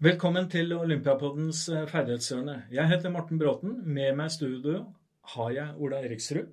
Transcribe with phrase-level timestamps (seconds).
[0.00, 2.54] Velkommen til Olympiapoddens eh, ferdighetshjørne.
[2.72, 3.74] Jeg heter Morten Bråten.
[3.84, 4.78] Med meg i studio
[5.34, 6.46] har jeg Ola Eriksrud.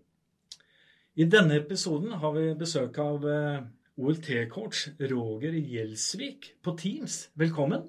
[1.15, 3.61] I denne episoden har vi besøk av eh,
[4.03, 4.81] OLT-coach
[5.13, 7.15] Roger Gjelsvik på Teams.
[7.39, 7.85] Velkommen.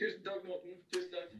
[0.00, 0.78] Tusen takk, Morten.
[0.96, 1.36] Tusen takk.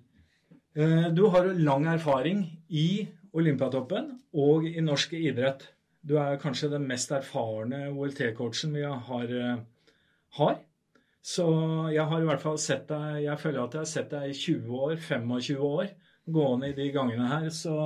[0.77, 5.65] Eh, du har lang erfaring i Olympiatoppen og i norsk idrett.
[6.05, 9.35] Du er kanskje den mest erfarne OLT-coachen vi har.
[10.43, 10.61] har.
[11.23, 11.47] Så
[11.95, 14.39] jeg har i hvert fall sett deg Jeg føler at jeg har sett deg i
[14.39, 15.93] 20 år, 25 år,
[16.27, 17.47] gående i de gangene her.
[17.55, 17.77] Så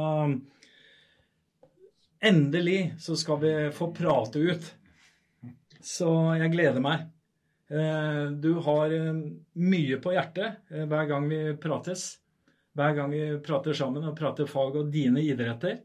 [2.24, 4.70] endelig så skal vi få prate ut.
[5.84, 6.08] Så
[6.40, 7.04] jeg gleder meg.
[7.70, 9.12] Eh, du har eh,
[9.58, 12.06] mye på hjertet eh, hver gang vi prates.
[12.76, 15.80] Hver gang vi prater sammen og prater fag og dine idretter.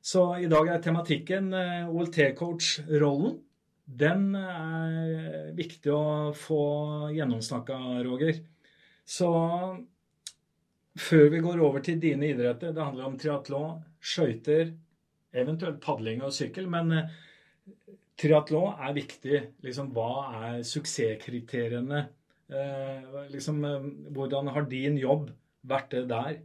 [0.00, 3.34] Så i dag er tematikken OLT-coach-rollen
[3.90, 6.62] den er viktig å få
[7.14, 8.38] gjennomsnakka, Roger.
[9.02, 9.30] Så
[11.00, 14.70] før vi går over til dine idretter, det handler om triatlon, skøyter,
[15.34, 17.10] eventuelt padling og sykkel, men eh,
[18.20, 19.42] triatlon er viktig.
[19.66, 20.10] Liksom, hva
[20.44, 22.04] er suksesskriteriene?
[22.50, 25.30] Eh, liksom, eh, hvordan har din jobb
[25.66, 26.40] vært det der?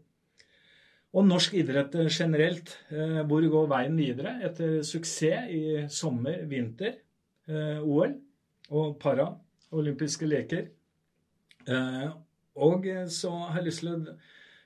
[1.16, 2.74] Og norsk idrett generelt.
[2.92, 7.05] Hvor går veien videre etter suksess i sommer, vinter?
[7.46, 8.16] Eh, OL
[8.74, 9.28] og para,
[9.76, 10.70] olympiske leker.
[11.70, 12.08] Eh,
[12.56, 14.16] og så har jeg lyst til å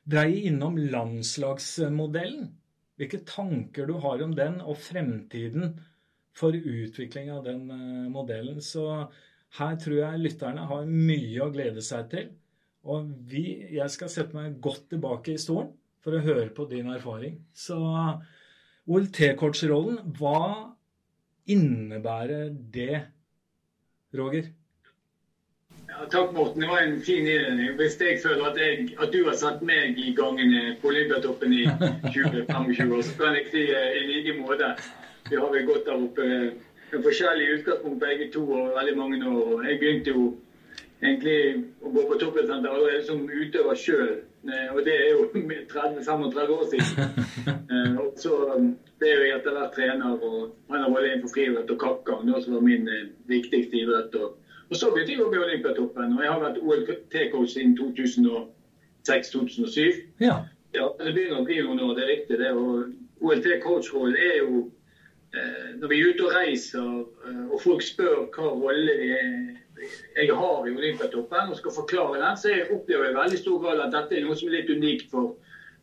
[0.09, 2.49] dreie innom landslagsmodellen.
[2.99, 5.73] Hvilke tanker du har om den, og fremtiden
[6.35, 8.61] for utvikling av den eh, modellen.
[8.63, 8.85] Så
[9.59, 12.31] her tror jeg lytterne har mye å glede seg til.
[12.89, 16.87] Og vi, jeg skal sette meg godt tilbake i stolen for å høre på din
[16.93, 17.41] erfaring.
[17.51, 17.75] Så
[18.87, 20.75] OLT-coach-rollen, hva
[21.49, 23.01] innebærer det,
[24.17, 24.49] Roger?
[25.89, 26.61] Ja, takk, Morten.
[26.61, 27.75] Det var en fin innledning.
[27.77, 31.63] Hvis jeg føler at, jeg, at, du har satt meg i gangen på Olympiatoppen i
[32.13, 34.73] 20-25 år, så kan jeg si uh, i like måte.
[35.29, 36.27] Vi har vel gått der oppe
[36.91, 39.65] med forskjellige utgangspunkt begge to og veldig mange år.
[39.65, 40.29] Jeg begynte jo
[41.01, 41.39] egentlig
[41.81, 44.15] å gå på toppidrettssenter allerede som utøver sjøl.
[44.43, 46.89] Eh, og det er jo 30-35 år siden.
[47.99, 48.31] Og så
[48.99, 50.37] ble jeg etter hvert trener, og
[50.71, 54.11] han har vært innenfor friidrett og kappgang, som var min eh, viktigste idrett.
[54.15, 54.27] Og,
[54.77, 59.79] så begynte jeg å bli Olympiatoppen, og jeg har vært OLT-coach siden 2006-2007.
[60.23, 60.35] Ja.
[60.75, 60.85] ja.
[60.99, 62.51] Det begynner å bli noen år, det er riktig det.
[62.53, 62.65] Og
[63.25, 64.51] OLT-coach-rollen er jo
[65.33, 66.89] eh, Når vi er ute og reiser,
[67.49, 69.29] og folk spør hva rolle vi er
[70.15, 73.83] jeg har i Olympiatoppen og skal forklare den, så jeg opplever i veldig stor grad
[73.85, 75.35] at dette er noe som er litt unikt for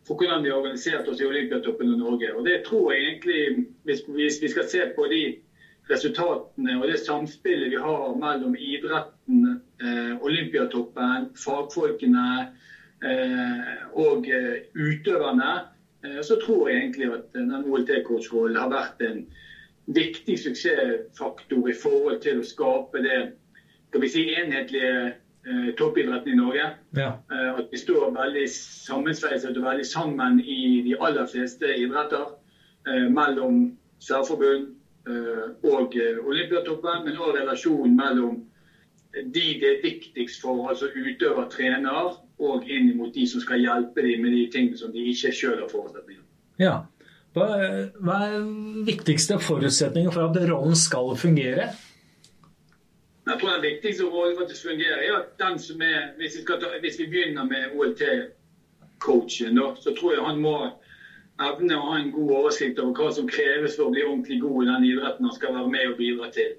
[0.07, 2.31] for hvordan vi har organisert oss i Olympiatoppen og Norge.
[2.35, 5.23] Og det tror jeg egentlig, hvis, hvis vi skal se på de
[5.91, 12.29] resultatene og det samspillet vi har mellom idretten, eh, Olympiatoppen, fagfolkene
[13.03, 15.51] eh, og eh, utøverne,
[16.05, 19.25] eh, så tror jeg egentlig at den OLT-coach-rollen har vært en
[19.87, 23.21] viktig suksessfaktor i forhold til å skape det
[23.89, 24.93] skal vi si, enhetlige
[25.47, 26.71] eh, toppidretten i Norge.
[26.97, 27.13] Ja.
[27.33, 32.35] Eh, at vi står veldig sammensveiset og veldig sammen i de aller fleste idretter.
[32.87, 33.71] Eh, mellom
[34.03, 34.69] særforbund
[35.09, 38.45] eh, og Olympiatoppen, men òg relasjonen mellom
[39.17, 44.05] de det er viktigst for, altså utøver, trener, og inn mot de som skal hjelpe
[44.05, 46.23] dem med de tingene som de ikke sjøl har forutsetninger
[46.61, 46.75] Ja.
[47.37, 47.47] Hva
[48.25, 48.45] er
[48.85, 51.71] viktigste forutsetninger for at rollen skal fungere?
[53.26, 56.69] Jeg tror Den viktigste rollen faktisk fungerer, er at den som er Hvis vi, ta,
[56.81, 60.56] hvis vi begynner med OLT-coachen, så tror jeg han må
[61.42, 64.62] evne å ha en god oversikt over hva som kreves for å bli ordentlig god
[64.62, 66.54] i den idretten han skal være med og bidra til.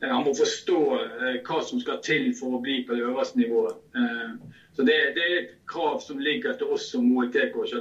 [0.00, 3.40] Eh, han må forstå eh, hva som skal til for å bli på det øverste
[3.40, 3.76] nivået.
[3.98, 4.30] Eh,
[4.76, 7.74] så det, det er et krav som ligger til oss som OLT-coach.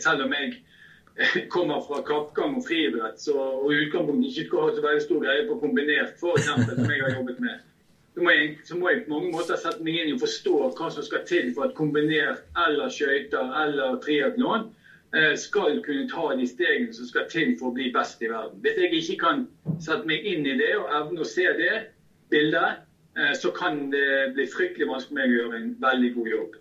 [0.00, 0.54] Selv om jeg
[1.54, 5.46] kommer fra kappgang og friidrett, så, og i utgangspunktet ikke har så veldig stor greie
[5.46, 7.62] på kombinert, eksempel, som jeg har jobbet med,
[8.14, 10.54] så må, jeg, så må jeg på mange måter sette meg inn i å forstå
[10.78, 14.68] hva som skal til for at kombinert eller skøyter eller triatlon
[15.16, 18.60] eh, skal kunne ta de stegene som skal til for å bli best i verden.
[18.62, 19.42] Hvis jeg ikke kan
[19.82, 21.72] sette meg inn i det og evne å se det
[22.30, 22.84] bildet,
[23.18, 26.56] eh, så kan det bli fryktelig vanskelig for meg å gjøre en veldig god jobb.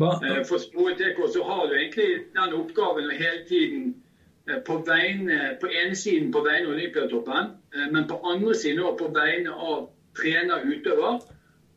[0.00, 3.88] Eh, for SporTK så har du egentlig den oppgaven å hele tiden
[4.46, 7.50] eh, på, vegne, på ene siden på vegne av Olympiatoppen,
[7.90, 11.18] men på andre siden også på vegne av trener utøver,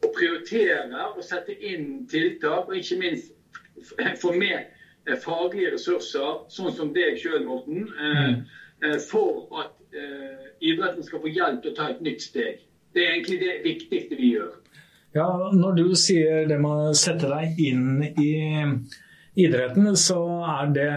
[0.02, 3.28] Å prioritere og sette inn tiltak, og ikke minst
[4.18, 4.66] få med
[5.22, 8.40] faglige ressurser, sånn som deg sjøl, Morten, mm.
[9.06, 9.76] for at
[10.58, 12.66] idretten skal få hjelp til å ta et nytt steg.
[12.98, 14.58] Det er egentlig det viktigste vi gjør.
[15.14, 18.32] Ja, Når du sier det med å sette deg inn i
[19.36, 20.90] idretten, så er det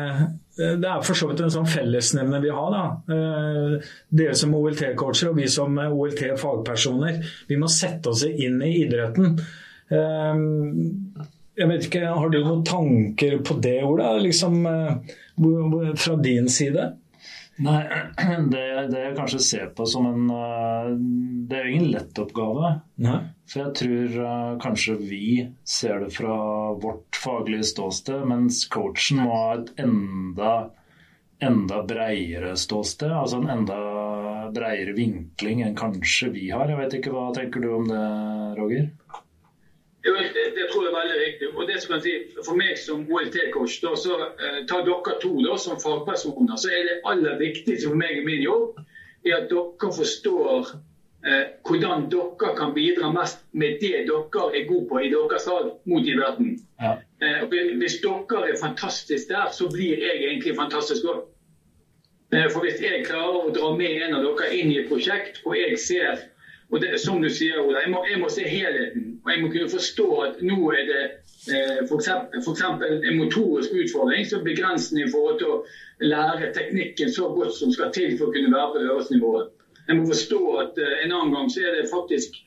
[0.55, 2.71] det er for så vidt en sånn fellesnevner vi har.
[2.71, 3.15] da.
[3.15, 7.19] Eh, dere som OLT-coacher og vi som OLT-fagpersoner.
[7.49, 9.35] Vi må sette oss inn i idretten.
[9.91, 10.45] Eh,
[11.59, 14.17] jeg vet ikke, Har du noen tanker på det, Ola?
[14.19, 16.93] Liksom, eh, fra din side?
[17.63, 17.83] Nei,
[18.53, 20.89] det, det jeg kanskje ser på som en eh,
[21.47, 22.73] Det er jo ingen lett oppgave.
[23.05, 23.21] Nei.
[23.51, 25.27] For jeg tror uh, kanskje vi
[25.69, 26.37] ser det fra
[26.81, 30.55] vårt faglige ståsted, mens coachen må ha et enda
[31.45, 33.77] enda breiere ståsted, altså en enda
[34.55, 36.71] breiere vinkling enn kanskje vi har.
[36.71, 38.05] Jeg vet ikke, Hva tenker du om det,
[38.59, 38.89] Roger?
[40.05, 40.11] Det,
[40.57, 41.47] det, tror jeg er veldig riktig.
[41.57, 42.13] Og det som kan si,
[42.45, 46.99] For meg som OLT-coach, så eh, tar dere to da, som fagpersoner, så er det
[47.09, 48.83] aller viktigste for meg i min jobb
[49.25, 50.75] er at dere forstår
[51.27, 55.71] eh, hvordan dere kan bidra mest med det dere er gode på i deres lag
[55.85, 56.59] mot idretten.
[56.81, 56.97] Ja.
[57.23, 57.47] Eh,
[57.81, 61.25] hvis dere er fantastisk der, så blir jeg egentlig fantastisk òg.
[62.35, 65.41] Eh, for hvis jeg klarer å dra med en av dere inn i et prosjekt,
[65.47, 66.29] og jeg ser
[66.75, 69.13] og det, som du sier, Ola, jeg må, jeg må, se helheten.
[69.23, 71.03] Og jeg må kunne forstå at nå er det
[71.55, 72.09] eh, f.eks.
[72.67, 75.61] en motorisk utfordring som begrensende i forhold til å
[76.03, 79.53] lære teknikken så godt som skal til for å kunne være på det øverste nivået.
[79.87, 82.43] Jeg må forstå at eh, en annen gang så er det faktisk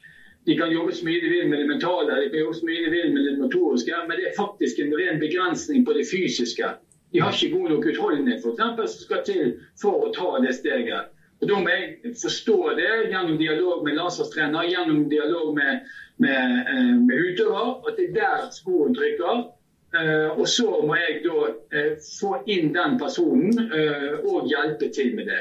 [0.48, 2.84] de kan jobbe så mye de vil med det mentale, de kan jobbe så mye
[2.84, 6.70] de vil med det motoriske, men det er faktisk en ren begrensning på det fysiske.
[7.12, 10.54] De har ikke god nok utholdenhet for eksempel, som skal til for å ta det
[10.60, 11.12] steget.
[11.42, 15.84] Og Da må jeg forstå det gjennom dialog med landslagstrener, gjennom dialog med,
[16.18, 19.46] med, eh, med utøver, at det er der skoen trykker.
[19.88, 23.70] Uh, og så må jeg da uh, få inn den personen
[24.28, 25.38] og hjelpe til med det.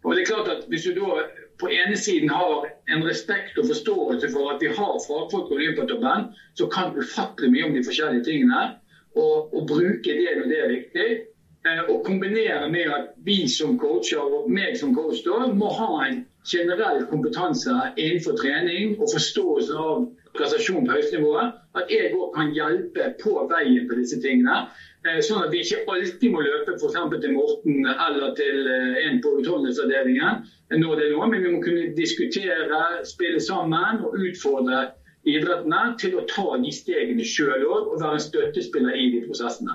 [0.00, 1.26] Og det er klart at Hvis du da
[1.60, 6.28] på ene siden har en respekt og forståelse for at vi har fagfolk på Olympiatoppen,
[6.54, 8.60] så kan du ufattelig mye om de forskjellige tingene,
[9.16, 11.08] og, og bruke det når det er viktig.
[11.66, 15.88] Eh, og kombinere med at vi som coacher og meg som coach da, må ha
[16.06, 20.04] en generell kompetanse innenfor trening og forståelse av
[20.36, 21.22] prestasjon på høyeste
[21.80, 24.68] At jeg òg kan hjelpe på veien på disse tingene.
[25.06, 27.00] Eh, sånn at vi ikke alltid må løpe f.eks.
[27.24, 34.00] til Morten eller til eh, en på utholdenhetsavdelingen men vi må kunne diskutere, spille sammen
[34.02, 34.88] og utfordre
[35.26, 39.74] idrettene til å ta de stegene sjøl òg og være en støttespiller i de prosessene.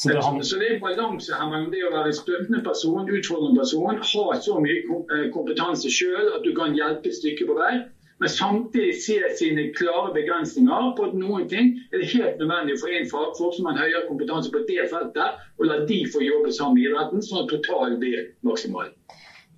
[0.00, 0.44] Så det, han...
[0.44, 3.98] så det er en balanse her mellom det å være en støttende person, utfordrende person,
[4.00, 4.78] ha så mye
[5.12, 7.74] eh, kompetanse sjøl at du kan hjelpe et stykke på vei,
[8.20, 12.96] men samtidig se sine klare begrensninger på at noen ting er det helt nødvendig for
[12.96, 16.78] en fagfolk som har høyere kompetanse på det feltet, og la de få jobbe sammen
[16.80, 18.88] med idretten, sånn at totalen blir maksimal.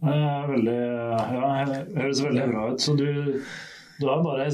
[0.03, 2.83] Veldig, ja, det høres veldig bra ut.
[2.83, 3.11] Så du
[4.01, 4.49] du har bare,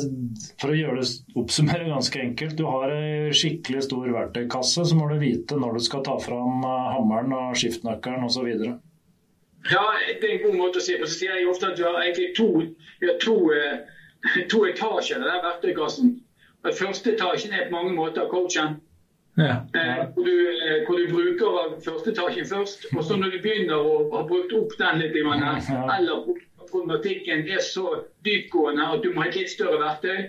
[0.60, 5.08] for å gjøre det oppsummere ganske enkelt, du har ei skikkelig stor verktøykasse, så må
[5.10, 8.48] du vite når du skal ta fram eh, hammeren og skiftenøkkelen osv.
[9.68, 11.06] Ja, det er en god måte å si på.
[11.08, 12.48] Så sier jeg ofte at du har egentlig to,
[13.04, 16.12] har to, eh, to etasjer i den verktøykassen.
[16.66, 18.78] Den første etasjen er på mange måter coachen.
[19.38, 19.60] Ja.
[19.78, 20.34] Eh, hvor, du,
[20.86, 22.88] hvor, du, bruker første etasjen først.
[22.96, 25.14] Og så når du begynner å ha brukt opp den litt,
[25.96, 26.26] eller
[26.70, 30.28] problematikken er så dyptgående at du må ha et litt større verktøy.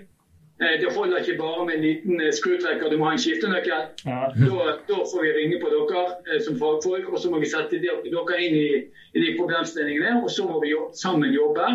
[0.62, 3.84] Eh, det holder ikke bare med en liten eh, skrutrekker, du må ha en skiftenøkkel.
[4.06, 4.18] Ja.
[4.36, 7.80] Da, da, får vi ringe på dere eh, som fagfolk, og så må vi sette
[7.80, 8.72] dere inn i,
[9.16, 10.18] i de problemstillingene.
[10.20, 11.70] Og så må vi jobbe, sammen jobbe.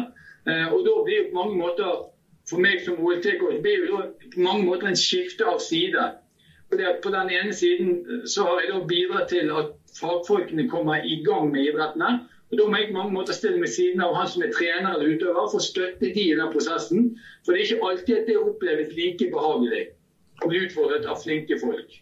[0.45, 2.03] Og da blir det på mange måter,
[2.45, 4.03] for meg som OLT-coach, blir jo
[4.35, 6.11] på mange måter en skifte av side.
[6.69, 11.01] Fordi at På den ene siden så har jeg da bidratt til at fagfolkene kommer
[11.01, 12.27] i gang med idrettene.
[12.51, 15.11] Og Da må jeg mange måter stille meg siden av han som er trener eller
[15.17, 17.07] utøver, for å støtte de i den prosessen.
[17.45, 19.85] For det er ikke alltid at det oppleves like behagelig
[20.45, 21.97] å bli utfordret av flinke folk.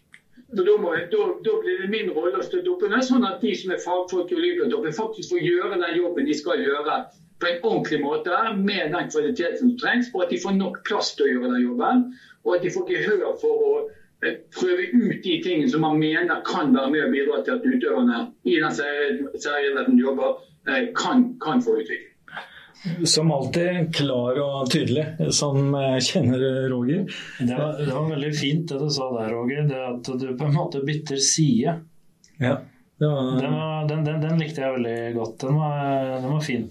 [0.53, 3.39] Så da, må, da, da, blir det min rolle å støtte opp under, sånn at
[3.41, 6.99] de som er fagfolk i Olympiatoppen, faktisk får gjøre den jobben de skal gjøre
[7.41, 11.13] på en ordentlig måte, med den kvaliteten som trengs, og at de får nok plass
[11.17, 12.05] til å gjøre den jobben.
[12.43, 13.71] Og at de får gehør for å
[14.55, 18.23] prøve ut de tingene som man mener kan være med å bidra til at utøverne
[18.47, 18.75] i den
[19.43, 22.09] serien jobber, eh, kan, kan få utvikling.
[23.07, 25.71] Som alltid klar og tydelig, som
[26.03, 27.05] kjenner Roger.
[27.39, 29.63] Det var, det var, veldig fint det du sa der, Roger.
[29.69, 31.77] Det at du på en måte bytter side.
[32.43, 32.57] Ja,
[32.97, 33.41] var...
[33.41, 35.37] den, var, den, den, den, likte jeg veldig godt.
[35.45, 36.67] Den var, var fin.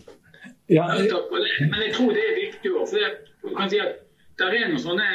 [0.73, 2.85] Ja, men jeg tror det er viktig òg.
[2.91, 3.11] For det,
[3.57, 4.01] kan si at
[4.39, 5.09] det er noen sånne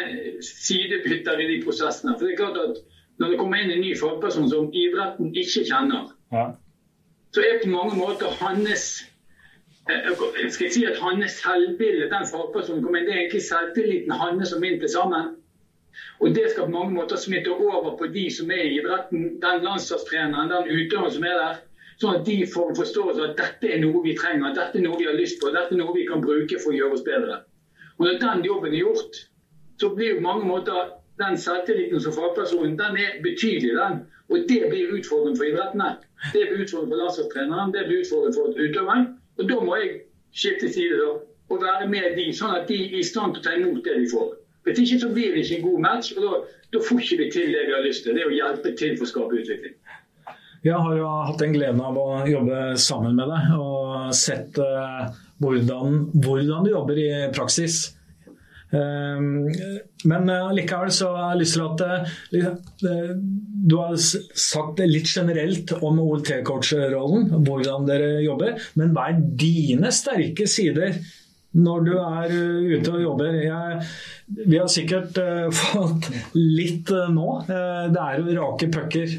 [0.45, 2.13] sidebytter i de prosessene.
[2.17, 2.83] For det er klart at
[3.17, 6.43] Når det kommer inn en ny fagperson som idretten ikke kjenner, ja.
[7.33, 8.83] så er på mange måter hans
[9.89, 14.63] jeg si at hans selvbilde, den fagpersonen kommer inn, det er egentlig selvtilliten hans som
[14.67, 15.31] inn til sammen.
[16.19, 19.63] Og det skal på mange måter smitte over på de som er i idretten, den
[19.65, 21.59] landslagstreneren, den utøveren som er der.
[21.97, 24.83] Sånn at de får en forståelse av at dette er noe vi trenger, dette er
[24.83, 27.05] noe vi har lyst på, dette er noe vi kan bruke for å gjøre oss
[27.05, 27.39] bedre.
[27.97, 29.15] Og når den jobben er gjort,
[29.79, 33.73] så blir på mange måter den selvtilliten som fagpersonen den er betydelig.
[33.81, 33.95] den.
[34.29, 35.89] Og det blir utfordrende for idrettene.
[36.33, 39.05] Det blir utfordrende for landslagstreneren, det blir utfordrende for utøveren.
[39.37, 39.89] Og da må jeg
[40.33, 41.09] skifte side da,
[41.49, 43.95] og være med de, sånn at de er i stand til å ta imot det
[44.01, 44.33] de får.
[44.67, 46.31] Hvis ikke så blir det ikke en god match, og da,
[46.73, 48.17] da får ikke vi til det vi har lyst til.
[48.17, 49.77] Det er å hjelpe til for å skape utvikling.
[50.67, 55.07] Jeg har jo hatt den gleden av å jobbe sammen med deg og sett uh,
[55.43, 57.93] hvordan, hvordan, du jobber i praksis.
[58.67, 59.47] Um,
[60.11, 63.13] men uh, likevel så har jeg lyst til at uh,
[63.67, 68.59] du har sagt litt generelt om OLT-coach-rollen, hvordan dere jobber.
[68.79, 70.99] Men hva er dine sterke sider
[71.57, 72.33] når du er
[72.77, 73.37] ute og jobber?
[73.41, 73.77] Jeg,
[74.37, 77.29] vi har sikkert uh, fått litt uh, nå.
[77.49, 79.15] Uh, det er jo rake pucker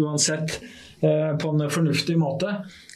[0.00, 0.60] uansett,
[1.00, 2.50] på en fornuftig måte.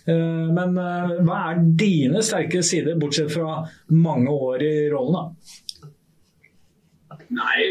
[0.04, 3.62] men hva er dine sterke sider, bortsett fra
[3.96, 5.14] mange år i rollen?
[5.16, 5.22] da?
[7.32, 7.64] Nei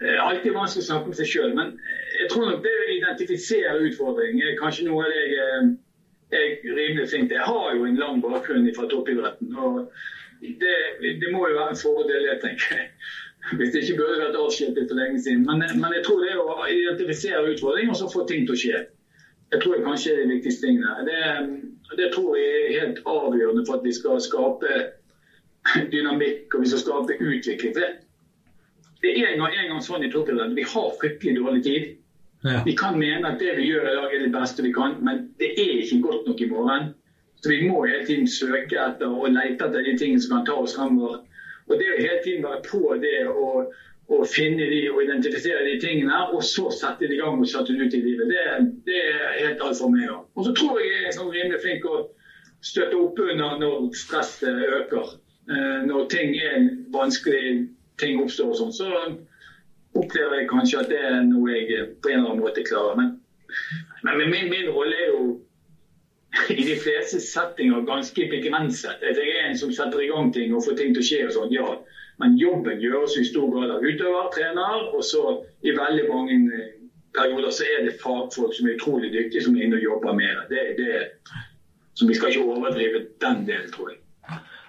[0.00, 1.76] Det er alltid vanskelig å snakke om seg sjøl, men
[2.22, 5.68] jeg tror nok det å identifisere utfordringer er kanskje noe av det jeg
[6.32, 7.30] er rimelig flink.
[7.30, 9.54] Jeg har jo en lang bakgrunn fra toppidretten.
[9.56, 9.90] og
[10.42, 10.74] det,
[11.20, 12.80] det, må jo være en fordel, jeg tenker
[13.58, 15.46] Hvis det ikke burde vært avskiltet for lenge siden.
[15.46, 18.60] Men, men, jeg tror det er å identifisere utfordringer og så få ting til å
[18.60, 18.82] skje.
[19.52, 20.92] Jeg tror det kanskje er de viktigste tingene.
[21.08, 21.18] Det,
[21.98, 24.76] det tror jeg er helt avgjørende for at vi skal skape
[25.92, 27.74] dynamikk og vi skal skape utvikling.
[27.74, 30.56] For det er en gang, en gang sånn i toppidretten.
[30.56, 31.90] Vi har fryktelig dårlig tid.
[32.44, 32.62] Ja.
[32.66, 35.28] Vi kan mene at det vi gjør i dag er det beste vi kan, men
[35.38, 36.88] det er ikke godt nok i morgen.
[37.42, 40.58] Så vi må hele tiden søke etter og lete etter de tingene som kan ta
[40.62, 41.20] oss fremover.
[41.70, 43.72] Og det å hele tiden være på det og,
[44.10, 47.74] og finne de og identifisere de tingene, og så sette det i gang og sette
[47.74, 48.42] det ut i livet, det,
[48.86, 50.10] det er helt alt for meg.
[50.10, 52.04] Og så tror jeg jeg er sånn rimelig flink å
[52.62, 55.14] støtte opp under når stresset øker.
[55.50, 57.66] Eh, når ting er vanskelig,
[57.98, 58.90] ting oppstår og sånn, så
[59.98, 62.98] opplever jeg kanskje at det er noe jeg på en eller annen måte klarer.
[62.98, 63.16] Men,
[64.06, 65.24] men min, min rolle er jo
[66.60, 69.02] i de fleste settinger ganske begrenset.
[69.04, 71.34] Jeg er en som setter i gang ting og får ting til å skje og
[71.36, 71.66] sånn, ja.
[72.20, 75.22] Men jobben gjøres i stor grad av utøver, trener, og så
[75.64, 76.74] i veldig mange eh,
[77.16, 80.44] perioder så er det fagfolk som er utrolig dyktige, som er inne og jobber med
[80.52, 80.62] det.
[80.76, 81.40] det, det
[81.94, 84.01] så vi skal ikke overdrive den delen, tror jeg.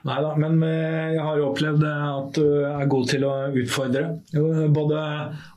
[0.03, 4.07] Nei da, men eh, jeg har jo opplevd at du er god til å utfordre.
[4.75, 5.03] Både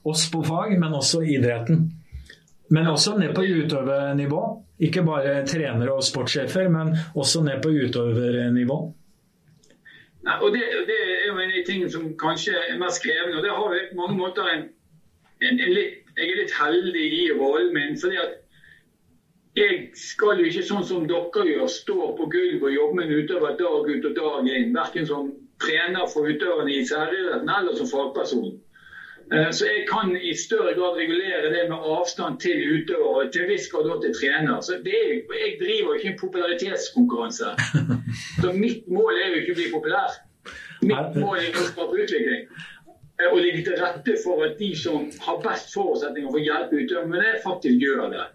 [0.06, 1.88] oss på fag, men også idretten.
[2.70, 4.44] Men også ned på utøvernivå.
[4.86, 8.78] Ikke bare trenere og sportssjefer, men også ned på utøvernivå.
[10.26, 13.38] Og det, det, er jo en av de tingene som kanskje er mest krevende.
[13.38, 14.64] og det har vi på mange måter en,
[15.42, 17.98] en, en litt, Jeg er litt heldig i rollen min.
[18.00, 18.38] fordi at
[19.56, 23.22] jeg skal jo ikke sånn som dere gjør, stå på gulvet og jobbe med en
[23.22, 24.75] utøver dag ut og dag inn.
[24.76, 25.30] Verken som
[25.62, 28.50] trener for utøverne i særidretten eller som fagperson.
[29.32, 33.48] Eh, så jeg kan i større grad regulere det med avstand til utøver og til
[33.48, 34.60] viss grad til trener.
[34.60, 37.56] Så er, jeg driver jo ikke en popularitetskonkurranse.
[38.42, 40.20] Så mitt mål er jo ikke å bli populær.
[40.84, 42.44] Mitt mål er å skape utvikling.
[43.16, 46.84] Eh, og legge til rette for at de som har best forutsetninger for å hjelpe
[46.84, 48.26] utøverne faktisk gjør det.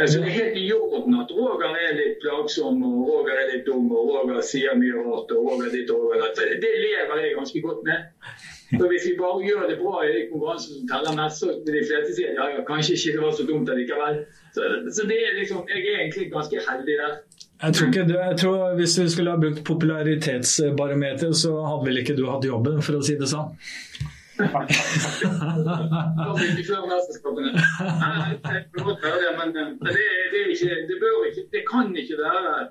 [0.00, 3.50] Eh, så det er helt i orden at Roger er litt plagsom og Roger er
[3.52, 5.32] litt dum og Roger sier mye rart.
[5.36, 6.32] og Roger ditt og Roger
[6.64, 8.08] Det lever jeg ganske godt med.
[8.72, 11.76] Så hvis vi bare gjør det bra i de konkurransene som teller mest, så vil
[11.76, 14.22] de fleste si ja, ja, kanskje ikke det var så dumt allikevel.
[14.54, 17.12] Så, så det er liksom, jeg er egentlig ganske heldig der.
[17.62, 22.16] Jeg tror ikke, jeg tror Hvis du skulle ha brukt popularitetsbarometer, så hadde vel ikke
[22.16, 23.52] du hatt jobben, for å si det sånn.
[29.38, 29.66] Men det,
[30.32, 30.96] det, ikke, det,
[31.28, 32.68] ikke, det kan ikke være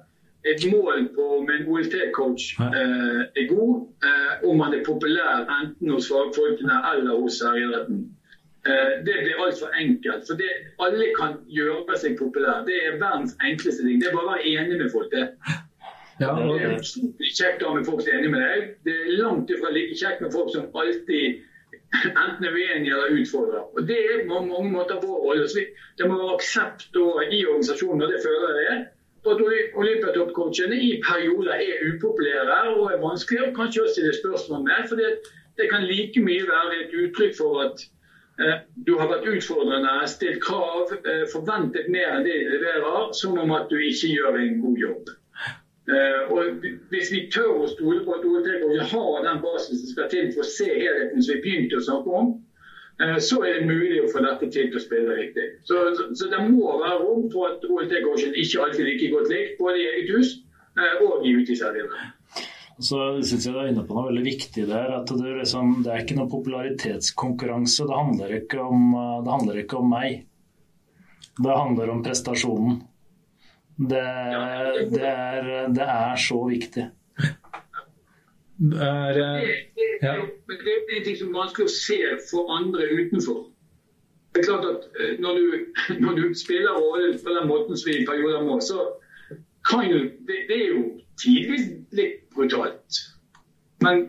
[0.52, 3.74] et mål på om en OLT-coach eh, er god,
[4.08, 8.00] eh, om han er populær enten hos fagfolkene eller hos særidretten.
[8.66, 10.24] Eh, det blir altfor enkelt.
[10.28, 10.50] For det,
[10.86, 12.66] alle kan gjøre seg populær.
[12.70, 14.02] Det er verdens enkleste ting.
[14.02, 15.12] Det er bare å være enig med folk.
[15.14, 15.28] det.
[16.22, 16.60] Ja, og...
[16.60, 18.68] Det er kjekt med folk som er enig med deg.
[18.86, 21.42] Det er langt ifra like kjekt med folk som alltid
[21.94, 23.64] enten er uenige eller utfordrer.
[23.76, 25.48] Og Det er på mange måter vår rolle.
[25.98, 26.90] Det må være aksept
[27.38, 28.82] i organisasjonen, og det føler jeg det er
[29.32, 29.42] at
[29.82, 34.88] Olympiatoppcoachene i perioder er upopulære og er vanskelige, og kanskje også stille spørsmål med.
[34.90, 35.10] For det,
[35.58, 37.86] det, kan like mye være et uttrykk for at
[38.42, 43.38] Eh, du har vært utfordrende, stilt krav, eh, forventet mer enn det de leverer, som
[43.38, 45.12] om at du ikke gjør en god jobb.
[45.90, 48.48] Og Hvis vi tør å stole på at OLT
[48.92, 52.20] har den basen som skal til for å se helheten som vi begynte å snakke
[52.22, 52.32] om,
[53.18, 55.48] så er det mulig å få dette til å spille riktig.
[55.66, 59.58] Så, så, så det må være rom for at OLT-coachen ikke alltid like godt likt,
[59.58, 60.36] både i eget hus
[61.02, 62.12] og i uteserveringer.
[62.82, 62.98] Så
[63.28, 64.94] syns jeg du er inne på noe veldig viktig der.
[65.00, 67.86] at Det, liksom, det er ikke noe popularitetskonkurranse.
[67.90, 68.94] Det handler, ikke om,
[69.26, 70.24] det handler ikke om meg.
[71.42, 72.80] Det handler om prestasjonen.
[73.82, 74.08] Det,
[74.94, 76.84] det, er, det er, så viktig.
[78.62, 79.18] Det er,
[80.04, 80.12] ja.
[80.48, 81.98] det er en ting som er vanskelig å se
[82.30, 83.48] for andre utenfor.
[84.32, 85.46] Det er klart at eh, Når du,
[86.04, 88.86] når du spiller rollen på den måten som vi i perioder må, så
[89.70, 90.84] kan jo det, det er jo
[91.22, 93.02] tidvis litt brutalt.
[93.82, 94.06] Men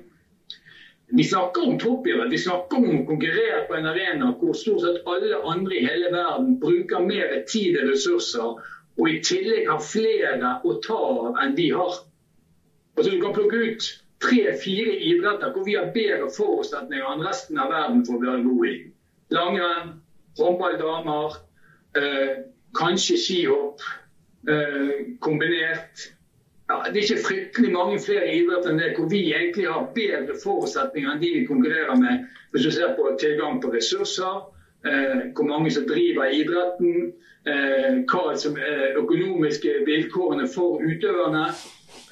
[1.17, 2.31] vi snakker om toppidrett.
[2.33, 6.12] Vi snakker om å konkurrere på en arena hvor stort sett alle andre i hele
[6.12, 8.62] verden bruker mer tid og ressurser,
[8.99, 12.01] og i tillegg har flere å ta av enn de har.
[12.97, 13.89] Altså Du kan plukke ut
[14.23, 18.71] tre-fire idretter hvor vi har bedre forutsetninger enn resten av verden for å være gode
[18.71, 18.77] i.
[19.33, 19.97] Langrenn,
[20.39, 21.39] håndballdamer,
[21.97, 22.45] eh,
[22.77, 23.83] kanskje skihopp
[24.49, 26.11] eh, kombinert
[26.69, 30.37] ja, Det er ikke fryktelig mange flere idretter enn det hvor vi egentlig har bedre
[30.41, 32.23] forutsetninger enn de vi konkurrerer med.
[32.53, 34.47] Hvis du ser på tilgang på ressurser,
[34.83, 37.12] hvor mange som driver idretten,
[37.47, 41.47] eh, hva som er økonomiske vilkårene for utøverne,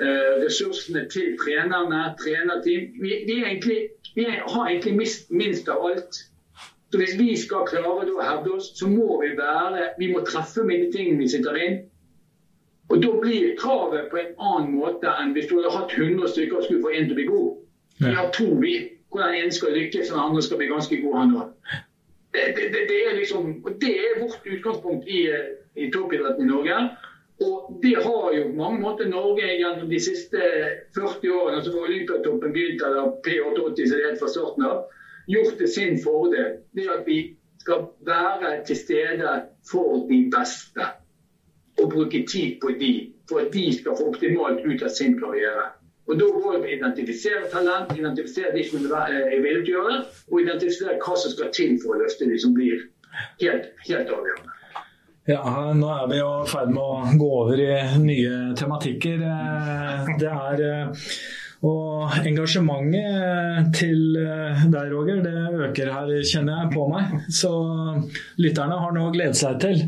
[0.00, 2.90] eh, ressursene til trenerne, trenerteam.
[3.02, 3.80] Vi, vi, egentlig,
[4.14, 6.26] vi har egentlig minst, minst av alt.
[6.90, 10.64] Så Hvis vi skal klare å hevde oss, så må vi være, vi må treffe
[10.66, 11.76] med de tingene vi sitter inn.
[12.90, 16.58] Og Da blir kravet på en annen måte enn hvis du hadde hatt 100 stykker
[16.58, 17.52] og skulle få én til å bli god.
[18.00, 18.74] Vi har to, vi.
[19.10, 21.36] Hvordan en skal lykkes, og den andre skal bli ganske god, han.
[22.32, 25.24] Det, det, det, er liksom, det er vårt utgangspunkt i,
[25.74, 26.76] i toppidretten i Norge.
[27.40, 30.40] Og det har jo på mange måter Norge gjennom de siste
[30.94, 34.82] 40 årene, altså hvor Olympiatoppen begynte, eller P88 som det het fra starten av,
[35.30, 36.58] gjort til sin fordel.
[36.76, 37.18] Det at vi
[37.60, 39.32] skal være til stede
[39.70, 40.86] for de beste
[41.80, 42.92] og bruke tid på de
[43.28, 45.70] for at de skal få optimalt ut av sin karriere.
[46.08, 49.98] Og Da går vi identifisere talent, identifisere de som er å gjøre
[50.30, 52.88] og identifisere hva som skal til for å løfte de som blir
[53.42, 54.56] helt, helt avgjørende.
[55.28, 55.42] Ja,
[55.76, 59.20] nå er vi jo i ferd med å gå over i nye tematikker.
[59.20, 61.10] Eh, det er eh,
[61.60, 67.18] og engasjementet til eh, deg, Roger, det øker her, kjenner jeg på meg.
[67.28, 67.50] Så
[68.40, 69.84] lytterne har noe å glede seg til.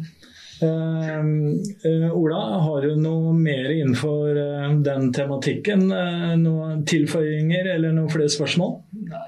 [0.63, 5.89] Uh, Ola, har du noe mer innenfor uh, den tematikken?
[5.91, 8.77] Uh, noen tilføyinger eller noen flere spørsmål?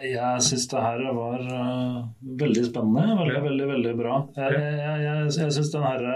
[0.04, 1.42] Jeg syns det her var
[2.42, 3.18] veldig spennende.
[3.18, 3.42] Veldig, ja.
[3.48, 4.20] veldig, veldig bra.
[4.36, 6.14] Jeg, jeg, jeg, jeg syns den herre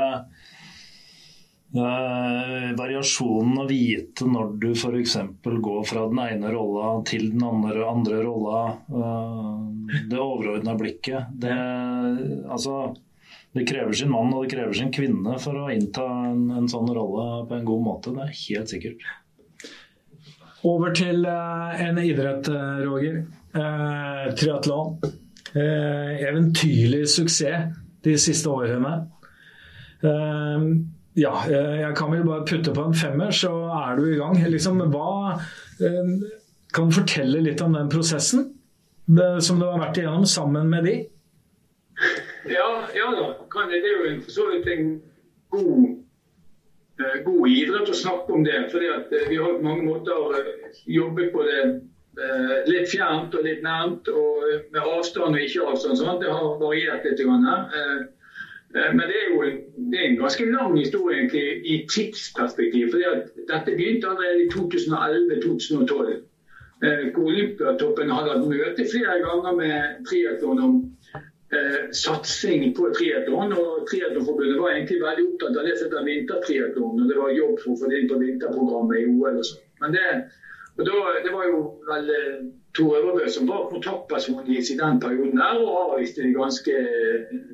[2.79, 5.19] variasjonen å vite når du f.eks.
[5.45, 8.63] går fra den ene rolla til den andre, andre rolla,
[10.09, 11.53] det overordna blikket det,
[12.49, 12.79] altså
[13.59, 16.89] det krever sin mann og det krever sin kvinne for å innta en, en sånn
[16.95, 18.15] rolle på en god måte.
[18.15, 19.09] Det er helt sikkert.
[20.67, 23.23] Over til uh, en idrett, uh, Roger.
[23.55, 24.99] Uh, Triatlon.
[25.55, 27.71] Uh, eventyrlig suksess
[28.05, 28.99] de siste årene.
[31.19, 34.37] ja, jeg kan vel bare putte på en femmer, så er du i gang.
[34.39, 35.35] Liksom, hva
[36.71, 38.53] Kan du fortelle litt om den prosessen
[39.43, 40.95] som du har vært igjennom sammen med de?
[42.51, 43.67] Ja, ja da.
[43.69, 45.03] Det, er jo for så vidt en
[45.51, 45.87] god,
[47.01, 48.59] uh, god idrett å snakke om det.
[48.73, 51.63] fordi at uh, Vi har på mange måter uh, jobbet på det
[52.67, 54.41] litt fjernt og litt nærmt, og
[54.75, 56.01] med avstand og ikke avstand.
[56.01, 56.17] Sånn.
[56.19, 57.21] Det har variert litt.
[57.23, 57.45] Grann,
[58.75, 59.45] men det er jo
[59.93, 62.91] det er en ganske lang historie egentlig i tidsperspektiv.
[62.91, 66.19] fordi Dette begynte allerede i 2011-2012.
[67.15, 70.75] Hvor Olympiatoppen hadde hatt møte flere ganger med triatlon om
[71.55, 73.55] eh, satsing på triatlon.
[73.57, 77.03] Og Triatlonforbundet var egentlig veldig opptatt av det som heter vintertriatlon.
[77.03, 79.65] Og det var jobb for å få det inn på vinterprogrammet i OL og sånn.
[79.95, 80.07] Det,
[80.79, 82.41] det var jo vel eh,
[82.79, 86.75] Tor Øverbø som var kontaktperson i den perioden her, og avviste det ganske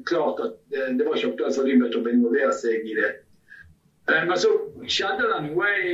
[0.09, 3.15] klart at det, det var ikke aktuelt for Lynbeth å involvere seg i det.
[4.13, 4.51] Eh, men så
[4.85, 5.93] skjedde det noe i,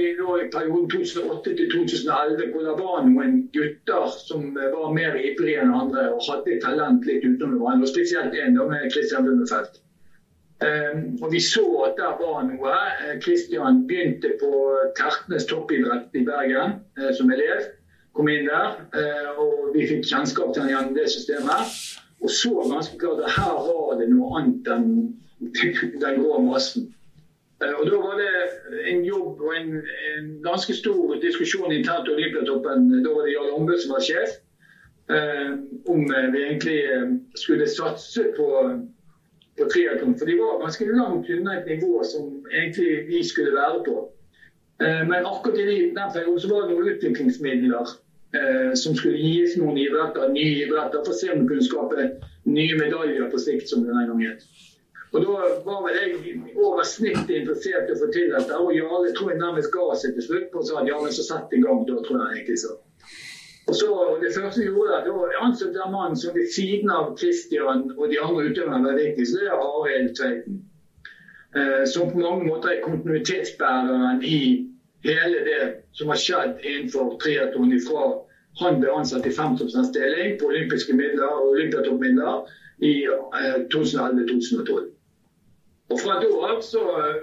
[0.51, 6.09] perioden 2008 til 2011 hvor det var noen gutter som var mer ivrige enn andre
[6.17, 7.87] og hadde talent litt utenom hverandre.
[7.87, 9.79] og Spesielt en med Christian Blumenfeldt.
[10.61, 12.75] Um, og Vi så at der var noe.
[13.25, 14.51] Christian begynte på
[14.99, 17.71] Tertnes toppidrett i Bergen uh, som elev.
[18.13, 21.73] Kom inn der, uh, og vi fikk kjennskap til han gjennom det systemet.
[22.21, 24.91] og så ganske klart at her var det noe annet enn
[26.03, 26.91] den grå massen.
[27.65, 28.31] Eh, og Da var det
[28.93, 29.75] en jobb og en,
[30.11, 33.03] en ganske stor diskusjon internt i Olympiatoppen.
[33.05, 34.39] Da var det Jarl Ombud som var sjef.
[35.11, 35.53] Eh,
[35.91, 36.79] om vi egentlig
[37.35, 38.49] skulle satse på,
[39.59, 40.17] på triatlon.
[40.19, 43.97] For de var ganske langt unna et nivå som egentlig vi skulle være på.
[44.83, 47.91] Eh, men akkurat i den perioden så var det noen utviklingsmidler
[48.39, 52.07] eh, som skulle gis noen idretter, nye idretter, for å se om vi kunne skape
[52.49, 54.39] nye medaljer på sikt, som det den gangen
[55.11, 55.31] og Da
[55.67, 58.59] var vel jeg over snittet interessert i å få til dette.
[58.63, 61.15] Og Jarle tror jeg nærmest ga seg til slutt på og sa at ja, men
[61.17, 61.83] så sett i gang.
[61.89, 62.77] Da tror jeg egentlig så.
[63.67, 63.91] Og så
[64.23, 68.11] Det første vi gjorde, da var ansatte den mannen som ved siden av Kristian og
[68.11, 70.63] de andre utøverne var viktig, så det er Arild Tveiten.
[71.57, 74.41] Eh, som på mange måter er kontinuitetsbæreren i
[75.05, 78.05] hele det som har skjedd innenfor triatlon fra
[78.61, 82.51] han ble ansatt i 50 stilling på olympiske midler og olympiatoppmidler
[82.87, 84.89] i eh, 2011-2012.
[85.91, 87.21] Og fra da av så eh,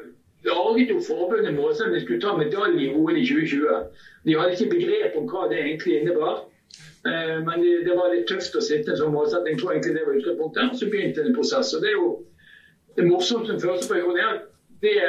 [0.48, 3.88] laget jo forbundet målsetting de skulle ta medalje i OL i 2020.
[4.28, 6.36] De hadde ikke begrep om hva det egentlig innebar.
[7.08, 9.56] Eh, men det, det, var litt tøft å sitte som målsetting.
[9.56, 10.78] Jeg tror egentlig det var utgangspunktet.
[10.80, 11.74] Så begynte en prosess.
[11.74, 12.10] og Det er jo
[12.98, 14.40] det morsomt den første på er
[14.82, 15.00] det,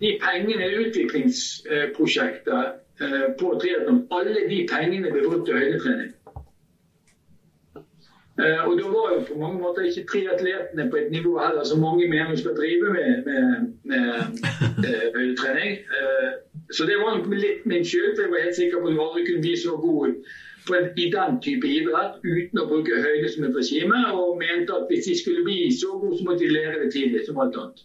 [0.00, 2.62] de pengene i utviklingsprosjektet
[3.02, 6.12] eh, på triatlon, alle de pengene ble brukt til høydetrening.
[8.40, 11.82] Eh, og da var jo på mange måter ikke triatletene på et nivå heller som
[11.84, 14.06] mange mener skal drive med, med, med
[14.88, 15.72] eh, høydetrening.
[15.98, 16.30] Eh,
[16.72, 19.44] så det var litt min skyld, jeg var helt sikker på at du aldri kunne
[19.44, 24.00] bli så god en, i den type idrett uten å bruke høyde som et regime,
[24.16, 27.26] og mente at hvis de skulle bli så gode, så måtte de lære det tidlig,
[27.26, 27.84] som alt annet.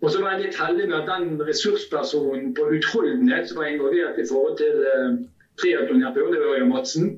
[0.00, 4.20] Og så var jeg litt heldig med at den ressurspersonen på utholdenhet som var involvert
[4.20, 5.18] i forhold til uh,
[5.60, 7.10] triatlon, det var jo Madsen.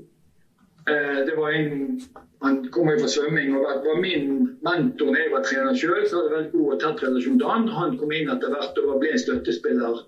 [0.90, 2.00] Eh, det var en,
[2.40, 4.32] Han kommer fra svømming og var min
[4.66, 6.02] mentor da jeg var trener sjøl.
[6.08, 7.68] Så hadde jeg veldig god og tett relasjon til han.
[7.70, 10.00] Han kom inn etter hvert og ble en støttespiller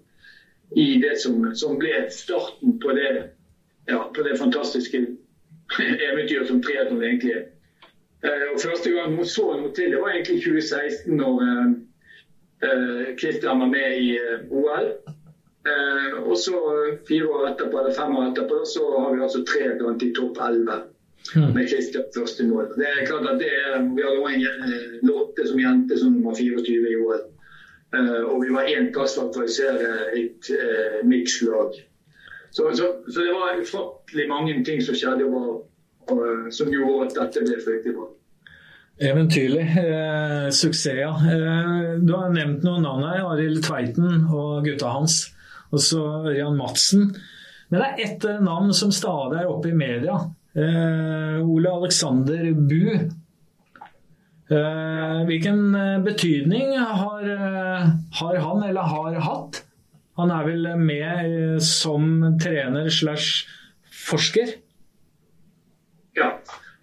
[0.74, 3.10] i det som, som ble starten på det,
[3.86, 5.04] ja, på det fantastiske
[6.10, 7.44] eventyret som triatlon egentlig er.
[8.26, 11.34] Eh, og Første gang hun så noe til, det var egentlig 2016, når
[13.20, 14.10] Kristian uh, var med i
[14.50, 14.90] OL.
[15.64, 16.58] Eh, og så
[17.08, 20.40] fire år etterpå, eller fem år etterpå så har vi altså tre blant de topp
[20.48, 20.82] elleve.
[21.34, 21.54] Mm.
[21.54, 22.66] Med Christian første mål.
[22.76, 26.18] Det er klart at det er, Vi hadde også en låte Lotte som jente som
[26.24, 27.22] var 24 i år.
[27.96, 31.78] Eh, og vi var én plass for å kvalifisere et eh, mikslag.
[32.50, 35.64] Så, så, så, det var ufattelig mange ting som skjedde, og,
[36.12, 38.10] og, som gjorde at dette ble fryktelig bra.
[39.02, 39.64] Eventyrlig.
[39.80, 41.10] Eh, suksess, ja.
[41.10, 43.24] Eh, du har nevnt noen navn her.
[43.32, 45.24] Arild Tveiten og gutta hans
[45.74, 47.10] og så Ørjan Madsen.
[47.68, 50.16] Men det er ett eh, navn som stadig er oppe i media.
[50.54, 52.84] Eh, Ole Alexander Bu.
[54.54, 57.86] Eh, hvilken eh, betydning har, eh,
[58.20, 59.64] har, han, eller har hatt?
[60.14, 63.48] Han er vel med som trener slash
[63.90, 64.52] forsker?
[66.14, 66.28] Ja.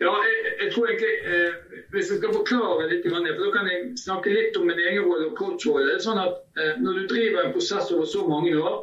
[0.02, 1.61] ja jeg, jeg, tror egentlig eh,
[1.92, 5.28] Hvis jeg skal forklare litt, for da kan jeg snakke litt om min egen rolle
[5.28, 5.98] og coachrolle.
[6.00, 6.40] Sånn at
[6.80, 8.78] når du driver en prosess over så mange år,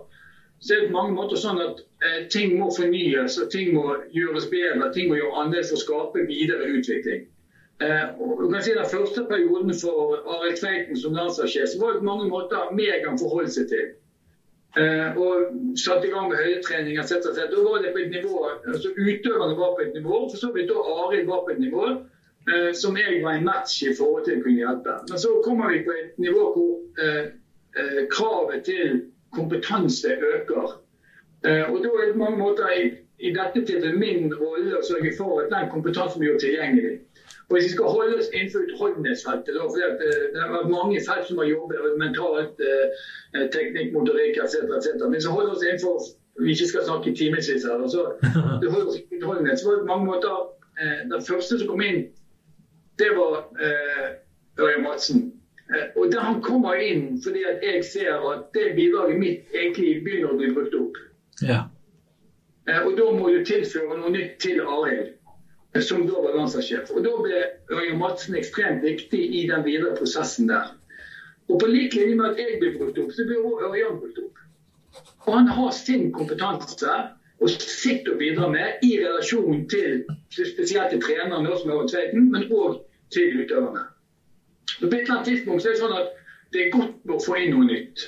[0.60, 3.84] så er det på mange måter sånn at eh, ting må fornyes og ting må
[4.14, 4.90] gjøres bedre.
[4.94, 7.22] Ting må gjøre annerledes for å skape videre utvikling.
[7.84, 12.02] Eh, og du kan si Den første perioden for Arild Tveiten som landslagssjef var det
[12.02, 13.92] på mange måter Megan forholdt seg til.
[14.78, 16.98] Eh, og satte i gang med høydetrening.
[16.98, 20.72] Da var det på et nivå, altså Utøverne var på et nivå, for så vidt
[20.72, 21.86] da Arild var på et nivå
[22.46, 24.96] eh, som jeg var en match i forhold til å kunne hjelpe.
[25.10, 27.24] Men så kommer vi på et nivå hvor eh,
[27.78, 29.02] eh, kravet til
[29.34, 30.78] kompetanse øker.
[31.46, 32.86] Eh, og da er det på mange måter i,
[33.18, 36.98] i dette tilfellet min rolle å sørge for at den kompetansen blir tilgjengelig.
[37.48, 41.00] Og Hvis vi skal holde oss innenfor utholdenhetsfeltet, da, for det, eh, det har mange
[41.08, 44.88] felt som har jobbet mentalt, eh, teknikk, motorikk etc., etc.
[45.12, 45.94] Men så holder oss innenfor
[46.44, 47.82] vi ikke skal snakke timevis her.
[47.86, 48.02] Altså,
[48.60, 49.60] det holder oss utholdenhet.
[49.60, 50.34] Så det på mange måter
[50.80, 52.00] eh, Den første som kom inn,
[52.98, 54.06] det var eh,
[54.58, 55.32] Ørjan Madsen.
[55.74, 59.98] Eh, og da Han kommer inn fordi at jeg ser at det bidraget mitt egentlig
[60.04, 60.98] begynner å bli brukt opp.
[61.44, 61.66] Ja.
[62.68, 65.12] Eh, og Da må du tilføre noe nytt til Arild,
[65.74, 66.90] eh, som da var landslagssjef.
[66.94, 67.44] Og Da ble
[67.76, 70.72] Ørjan Madsen ekstremt viktig i den videre prosessen der.
[71.48, 74.18] Og På lik linje med at jeg blir brukt opp, så blir også Ørjan brukt
[74.24, 74.34] opp.
[75.26, 76.98] Og Han har sin kompetanse
[77.38, 82.48] og sitt å bidra med i relasjon til spesielt til trenerne, som er Tveiten, men
[82.50, 82.80] òg
[83.14, 83.82] til utøverne.
[84.80, 86.14] På et eller annet tidspunkt så er det sånn at
[86.52, 88.06] det er godt å få inn noe nytt.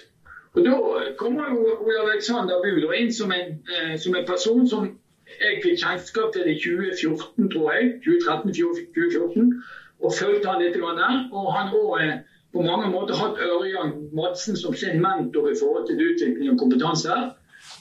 [0.54, 0.76] Og Da
[1.18, 4.88] kommer jo Olav Alexander Buder inn som en, eh, som en person som
[5.40, 7.92] jeg fikk kjennskap til i 2014, tror jeg.
[8.06, 9.52] 2013-2014.
[10.00, 10.74] Og fulgte han litt.
[10.74, 15.86] Der, Og han òg på mange måter hatt Ørjan Madsen som sin mentor i forhold
[15.86, 17.12] til utvikling og kompetanse.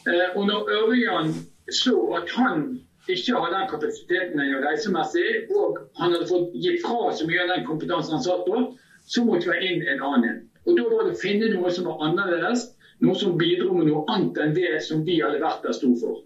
[0.05, 1.33] Eh, og når Ørjan
[1.71, 2.79] så at han
[3.13, 7.65] ikke hadde den kapasiteten reisemessig, og han hadde fått gitt fra så mye av den
[7.67, 8.61] kompetansen han satt på,
[9.09, 10.41] så måtte vi ha inn en annen.
[10.65, 12.67] Og Da var det å finne noe som var annerledes,
[13.01, 16.19] noe som bidro med noe annet enn det som vi hadde vært der sto for.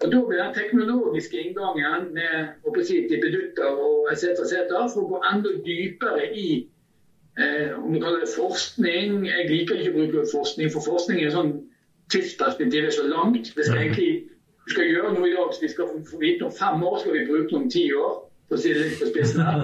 [0.00, 4.44] Og Da ble den teknologiske inngangen med å si, dippedutter og etc.
[4.92, 6.46] for å gå enda dypere i
[7.36, 9.26] eh, om du kaller det forskning.
[9.28, 11.52] Jeg liker ikke å bruke forskning, for forskning er sånn
[12.12, 13.52] tidsperspektiv er så langt.
[13.56, 14.29] Det skal egentlig,
[14.72, 17.26] skal gjøre noe i dag så vi skal få vite om fem år, skal vi
[17.28, 18.18] bruke det om ti år.
[18.50, 19.60] For å si det litt på spissen her.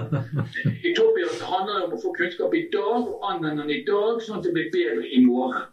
[0.87, 4.21] I Topia handler det om å få kunnskap i dag og anvende den i dag,
[4.23, 5.65] sånn at det blir bedre i morgen.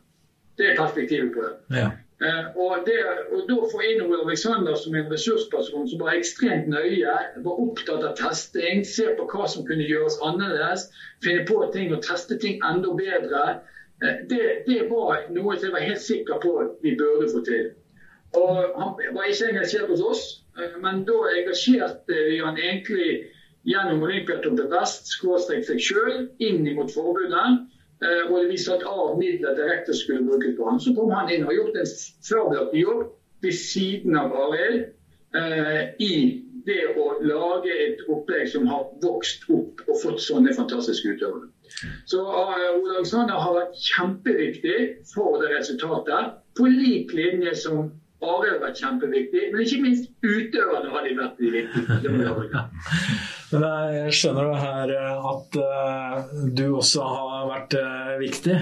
[0.59, 1.53] Det er perspektivet på det.
[1.79, 1.93] Ja.
[2.23, 2.97] Uh, og, det,
[3.35, 7.15] og da få inn Ole Alexander som en ressursperson som var ekstremt nøye,
[7.47, 10.87] var opptatt av testing, se på hva som kunne gjøres annerledes,
[11.27, 13.45] finne på ting og teste ting enda bedre,
[14.03, 17.43] uh, det, det var noe som jeg var helt sikker på at vi burde få
[17.47, 17.73] til.
[18.35, 20.25] Og Han var ikke engasjert hos oss,
[20.59, 23.09] eh, men da engasjerte vi han egentlig
[23.65, 27.47] gjennom Olympiatoppen Vest, skråstrek seg sjøl, inn mot forbudet.
[28.05, 30.81] Eh, og vi satte av midler direkte skulle brukes på han.
[30.81, 31.93] Så kom han inn og gjort en
[32.29, 33.07] førberørt jobb
[33.45, 34.83] ved siden av Arild
[35.37, 36.15] eh, i
[36.65, 41.51] det å lage et opplegg som har vokst opp og fått sånne fantastiske utøvere.
[42.09, 44.79] Så uh, Sander har vært kjempeviktig
[45.13, 47.91] for det resultatet, på lik linje som
[48.23, 52.63] Arild har vært kjempeviktig, men ikke minst utøverne har de vært viktige.
[53.55, 57.77] Men jeg skjønner det her eh, at uh, du også har vært
[58.19, 58.57] viktig.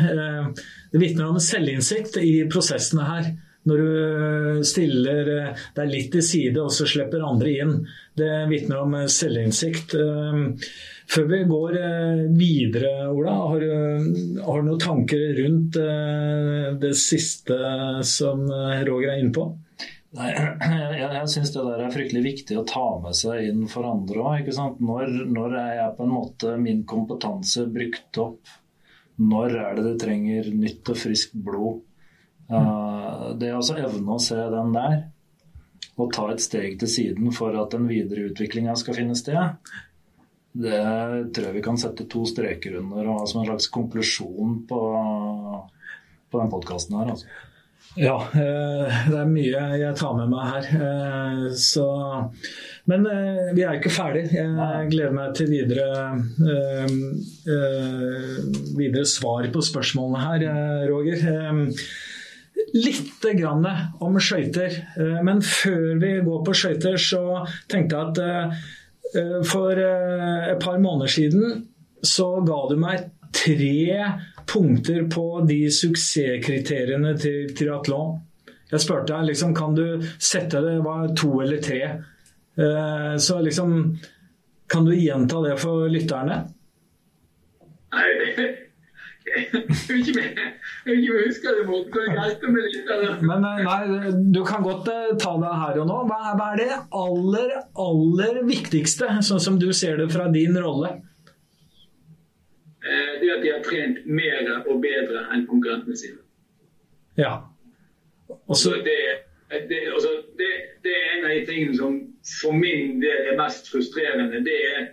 [0.93, 3.31] Det vitner om selvinnsikt i prosessene her.
[3.71, 5.29] Når du stiller
[5.77, 7.77] deg litt til side og så slipper andre inn.
[8.19, 9.95] Det vitner om selvinnsikt.
[11.11, 11.75] Før vi går
[12.39, 15.77] videre, Ola, har du, har du noen tanker rundt
[16.83, 17.59] det siste
[18.07, 18.47] som
[18.87, 19.49] Roger er inne på?
[20.13, 20.29] Nei,
[21.01, 24.27] jeg, jeg syns det der er fryktelig viktig å ta med seg inn for andre
[24.35, 24.51] òg.
[24.85, 28.59] Når, når er jeg på en måte min kompetanse brukt opp?
[29.23, 31.81] Når er det det trenger nytt og friskt blod?
[32.53, 34.99] Uh, det er altså evne å se den der,
[35.97, 39.73] og ta et steg til siden for at den videre utviklinga skal finne sted,
[40.53, 40.81] det
[41.33, 44.83] tror jeg vi kan sette to streker under og ha som en slags konklusjon på,
[46.29, 47.15] på den podkasten her.
[47.15, 47.31] altså.
[48.01, 50.69] Ja, eh, det er mye jeg tar med meg her.
[50.87, 51.89] Eh, så,
[52.89, 54.25] men eh, vi er ikke ferdig.
[54.33, 55.91] Jeg gleder meg til videre,
[58.79, 60.47] videre svar på spørsmålene her,
[60.89, 61.77] Roger.
[62.73, 63.67] Litt grann
[64.01, 64.79] om skøyter.
[65.27, 68.63] Men før vi går på skøyter, så tenkte jeg at
[69.45, 71.67] for et par måneder siden
[72.03, 74.07] så ga du meg tre
[74.49, 78.17] punkter på de suksesskriteriene til triatlon.
[78.73, 81.83] Jeg spurte deg liksom, kan du sette det var to eller tre.
[82.57, 83.99] Eh, så liksom
[84.73, 86.37] Kan du gjenta det for lytterne?
[87.93, 88.47] Nei,
[89.33, 90.13] ikke
[93.01, 95.99] det Men eh, nei, du kan godt eh, ta det her og nå.
[96.11, 96.19] Hva
[96.51, 97.55] er det aller,
[97.87, 100.91] aller viktigste, sånn som du ser det fra din rolle?
[102.83, 106.19] Det det at de har trent mer og bedre enn konkurrentene sine.
[107.17, 107.37] Ja.
[108.51, 108.71] Også...
[108.85, 108.99] Det,
[109.69, 110.51] det, altså, det,
[110.85, 111.99] det, er en av de tingene som
[112.41, 114.43] for min del er mest frustrerende.
[114.47, 114.89] Det er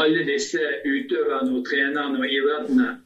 [0.00, 3.00] alle disse utøverne og trenerne og idrettene eh,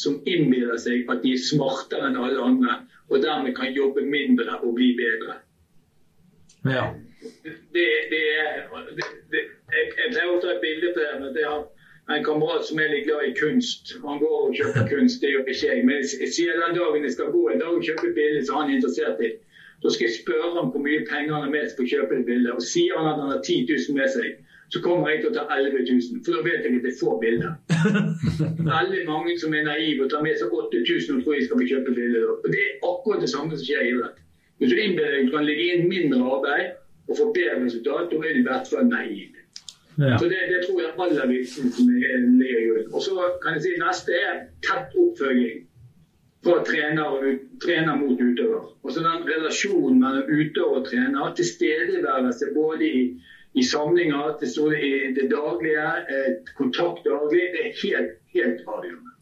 [0.00, 2.78] som innbiller seg at de er smartere enn alle andre,
[3.08, 5.38] og dermed kan jobbe mindre og bli bedre.
[6.68, 6.88] Ja.
[7.72, 8.68] Det, er,
[9.32, 11.32] jeg, jeg pleier å ta et bilde på det.
[11.36, 11.66] det har
[12.14, 13.92] en kamerat som er litt glad i kunst.
[14.04, 15.84] Han går og kjøper kunst, det gjør ikke jeg.
[15.88, 18.72] Men jeg sier den dagen jeg skal gå en dag og kjøpe bilde som han
[18.72, 19.34] er interessert i,
[19.82, 22.16] da skal jeg spørre ham hvor mye penger han har med seg for å kjøpe
[22.18, 22.54] et bilde.
[22.54, 25.34] Og sier han at han har 10 000 med seg, så kommer jeg til å
[25.36, 26.20] ta 11 000.
[26.24, 27.52] For da vet jeg at jeg får bilder.
[28.76, 31.68] Veldig mange som er naive og tar med seg 8000 og tror jeg skal få
[31.70, 32.24] kjøpe bilde.
[32.34, 34.20] Og det er akkurat det samme som skjer i idrett.
[34.58, 36.76] Hvis du innbiller deg kan legge inn mindre arbeid
[37.08, 39.38] og få bedre resultat, da er du i hvert fall naiv.
[39.98, 40.18] Ja.
[40.18, 44.14] Så det, det, tror jeg aller viktigste ligger i Og så kan jeg si neste
[44.14, 45.64] er tett oppfølging
[46.44, 47.24] fra trener,
[47.64, 48.68] trener mot utøver.
[48.82, 53.02] Og så den relasjonen mellom utøver og trener, tilstedeværelse både i,
[53.58, 59.12] i samlinger, til i det daglige, eh, kontakt daglig, det er helt, helt avgjørende.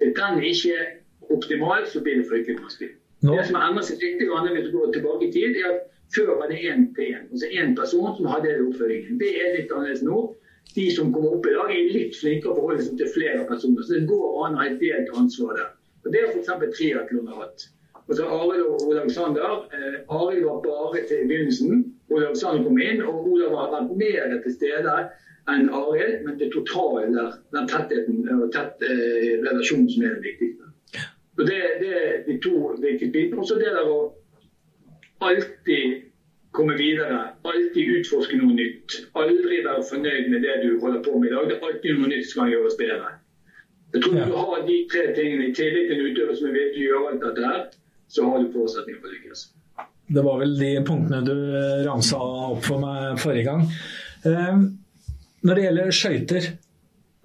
[0.00, 0.86] Hvis den ikke er
[1.34, 2.92] optimal, så blir det fryktelig vanskelig.
[3.24, 5.82] Det som har endret seg litt hvis du går tilbake i tid, er at
[6.14, 7.24] Før var det én til én.
[7.32, 9.18] Altså én person som hadde oppfølgingen.
[9.18, 10.18] Det er litt annerledes nå.
[10.74, 13.82] De som kommer opp i dag, er litt flinkere å forholde seg til flere personer.
[13.82, 15.70] Så det går an å ha et delt ansvar der.
[16.04, 16.76] Og Det har f.eks.
[16.78, 17.66] triatlon hatt.
[18.08, 19.68] Og så Arild og Olav Sander.
[19.72, 21.84] Eh, Arild var bare til begynnelsen.
[22.10, 24.96] Olav Sander kom inn, og Olav har vært mer til stede
[25.52, 30.28] enn Arild, men det totale der, den tettheten og tett eh, relasjonen som er det
[30.28, 30.70] viktigste.
[31.38, 33.40] Og det, det er de to viktige bitene.
[33.40, 33.98] Og så det der å
[35.24, 36.02] alltid
[36.54, 39.00] komme videre, alltid utforske noe nytt.
[39.18, 41.48] Aldri være fornøyd med det du holder på med i dag.
[41.48, 43.14] Det er alltid noe nytt som kan gjøres bedre.
[43.94, 44.26] Jeg tror ja.
[44.26, 46.86] du har de tre tingene i tillit til en utøver som er villig til å
[46.86, 47.50] gjøre alt dette,
[48.14, 49.44] så har du forutsetninger for å lykkes.
[50.14, 51.34] Det var vel de punktene du
[51.86, 53.64] ramsa opp for meg forrige gang.
[54.28, 54.66] Ehm,
[55.44, 56.46] når det gjelder skøyter,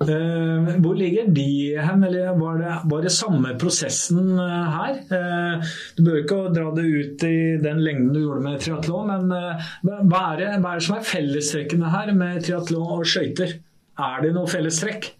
[0.05, 1.45] eh, hvor ligger de
[1.79, 2.03] hen?
[2.07, 4.97] Eller var det, var det, samme prosessen eh, her?
[5.19, 10.09] Eh, du bør ikke dra det ut i den lengden du gjorde med triatlon, men
[10.09, 13.59] hva er, det, hva er det som er fellestrekkene her med triatlon og skøyter?
[13.99, 15.13] Er det noe fellestrekk?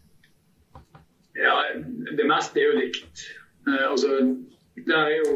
[1.39, 3.27] Ja, det meste er jo likt.
[3.67, 4.17] altså,
[4.79, 5.33] det er jo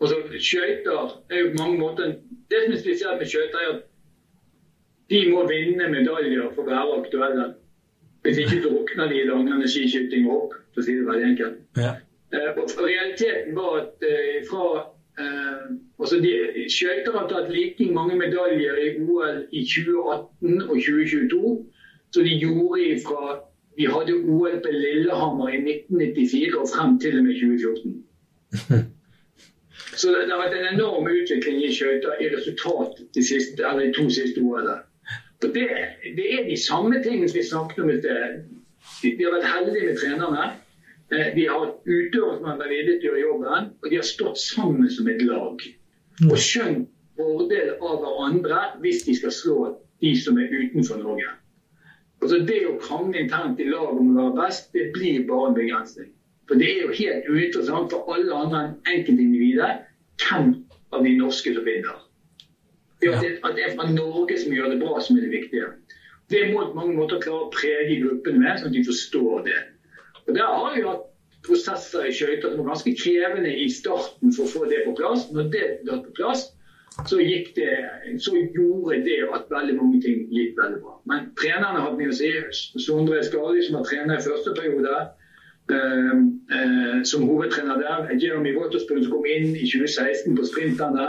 [0.00, 2.04] altså, Skøyter er jo på mange måter
[2.50, 3.82] Det som er spesielt med skøyter, er at
[5.10, 7.46] de må vinne medaljer for å være aktuelle.
[8.24, 11.58] Hvis ikke drukner de i langrenn, skiskyting og hopp, for å si det veldig enkelt.
[11.80, 11.94] Ja.
[12.28, 14.64] Uh, og realiteten var at uh, fra
[15.20, 15.68] uh,
[16.00, 16.32] altså de,
[16.68, 21.54] Skøyter har tatt like mange medaljer i OL i 2018 og 2022
[22.12, 23.38] som de gjorde fra
[23.78, 28.88] vi hadde OL på Lillehammer i 1994 og frem til og med 2014.
[29.98, 34.06] Så det, har vært en enorm utvikling i skøyter i resultat de, siste, de to
[34.14, 34.76] siste årene.
[35.42, 35.64] Det,
[36.16, 38.38] det, er de samme tingene som vi snakket om i sted.
[39.02, 40.44] Vi har vært heldige med trenerne.
[41.10, 44.06] De vi har utøvere som har vært villige til å gjøre jobben, og de har
[44.06, 45.62] stått sammen som et lag.
[46.28, 46.86] Og skjønt
[47.18, 49.58] fordel av hverandre hvis de skal slå
[50.02, 51.32] de som er utenfor Norge.
[52.22, 55.58] Altså Det å krangle internt i lag om å være best, det blir bare en
[55.58, 56.10] begrensning.
[56.48, 59.87] For det er jo helt uinteressant for alle andre enn enkeltindividet
[60.22, 60.52] hvem
[60.92, 62.04] av de norske som vinner.
[62.98, 65.34] Det at, det, at det er fra Norge som gjør det bra, som er det
[65.36, 65.68] viktige.
[66.28, 69.60] Det må på mange måter klare å prege gruppene med, sånn at de forstår det.
[70.26, 71.06] Og Der har vi hatt
[71.46, 75.28] prosesser i skøyter som var ganske krevende i starten for å få det på plass.
[75.32, 76.48] Når det var på plass,
[77.06, 77.20] så,
[77.56, 77.68] det,
[78.18, 80.96] så, gjorde det at veldig mange ting gikk veldig bra.
[81.08, 82.30] Men trenerne hadde mye å si.
[82.82, 84.96] Sondre Skali, som var trener i første periode,
[87.04, 88.06] som hovedtrener der.
[88.22, 91.08] Jeremy Waterspoon, som kom inn i 2016 på sprinterne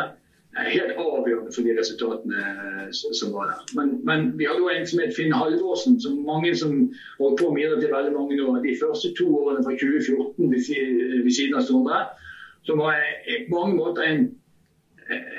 [0.57, 3.61] helt avgjørende for de resultatene eh, som var der.
[3.77, 6.73] Men, men vi også en som het Finn Halvorsen, som mange som
[7.19, 8.61] holdt på med idrett i veldig mange år.
[8.63, 12.01] De første to årene fra 2014 ved siden av Sondre.
[12.63, 12.95] som var
[13.49, 14.35] på mange måter en,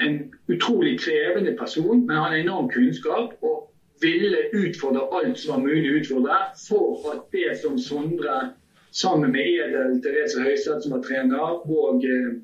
[0.00, 0.14] en
[0.48, 3.34] utrolig krevende person, men han har enorm kunnskap.
[3.42, 3.66] og
[4.00, 6.36] ville utfordre alt som var mulig å utfordre,
[6.68, 8.54] for at det som Sondre
[8.92, 12.38] sammen med Edel Therese Høiseth, som var trener, og eh,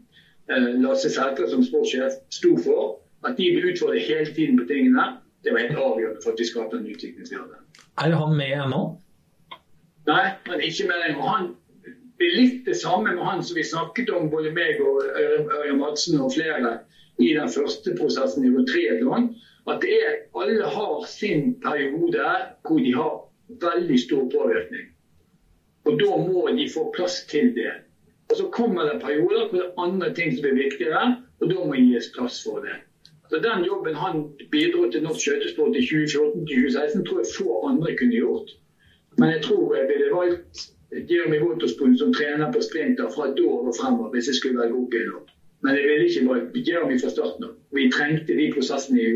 [0.50, 5.06] Eh, Lasse Sætre som sportssjef sto for, at de ble utfordret hele tiden på tingene,
[5.44, 7.58] det var helt avgjørende for at vi skapte den utviklingen vi hadde.
[8.04, 8.82] Er han med ennå?
[10.06, 11.22] Nei, men ikke med den.
[11.22, 11.54] Han
[12.16, 15.82] det er litt det samme med han som vi snakket om, både meg og Ørjan
[15.82, 16.78] Madsen og flere,
[17.20, 19.26] i den første prosessen i triatlon.
[19.68, 22.30] At det er, alle har sin periode
[22.64, 23.18] hvor de har
[23.66, 24.88] veldig stor påvirkning.
[25.86, 27.72] Og da må de få plass til det.
[28.30, 31.02] Og så kommer det perioder hvor det er andre ting som blir viktigere,
[31.40, 32.74] og da må gis plass for det.
[33.30, 38.18] Så Den jobben han bidro til norsk skøytesport i 2014-2016, tror jeg få andre kunne
[38.18, 38.50] gjort.
[39.18, 40.66] Men jeg tror jeg ville valgt
[41.10, 44.94] Jeremy Waterspoon som trener på sprinter fra da og fremover hvis jeg skulle velge opp
[44.94, 45.16] igjen.
[45.64, 47.56] Men jeg ville ikke valgt Jeremy fra starten av.
[47.74, 49.06] Vi trengte de prosessene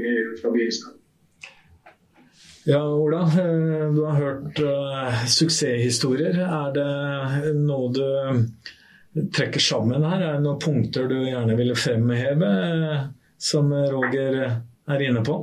[0.40, 0.99] fra begynnelsen av.
[2.64, 3.20] Ja, Ola.
[3.22, 6.36] Eh, du har hørt uh, suksesshistorier.
[6.44, 10.20] Er det noe du trekker sammen her?
[10.20, 12.50] Er det noen punkter du gjerne ville fremheve,
[13.40, 15.38] som Roger er inne på?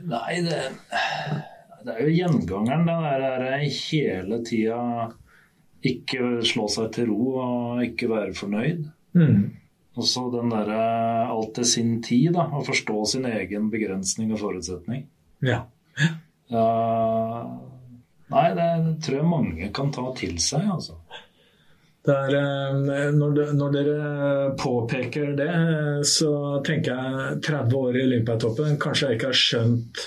[0.00, 0.60] Nei, det,
[1.84, 2.86] det er jo gjengangeren.
[2.86, 3.00] Det
[3.42, 4.80] der hele tida
[5.90, 8.86] ikke slå seg til ro og ikke være fornøyd.
[9.18, 9.59] Mm.
[9.98, 10.82] Og så den derre
[11.30, 12.46] alt til sin tid, da.
[12.54, 15.08] Å forstå sin egen begrensning og forutsetning.
[15.44, 15.64] Ja.
[16.50, 17.50] Uh,
[18.30, 18.70] Nei, det
[19.02, 21.00] tror jeg mange kan ta til seg, altså.
[22.06, 25.50] Der, eh, når, de, når, dere påpeker det,
[26.08, 26.30] så
[26.64, 28.78] tenker jeg 30 år i Olympiatoppen.
[28.80, 30.04] Kanskje jeg ikke har skjønt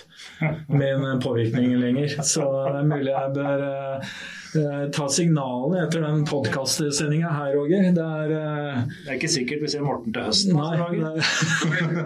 [0.74, 2.16] min påvirkning lenger.
[2.26, 4.43] Så det er mulig jeg bør eh, Eh,
[4.96, 7.82] ta signalene etter den podkastsendinga her, Roger.
[7.96, 8.38] Det er, uh...
[9.06, 10.52] det er ikke sikkert vi ser Morten til høsten.
[10.58, 10.92] Nei, altså,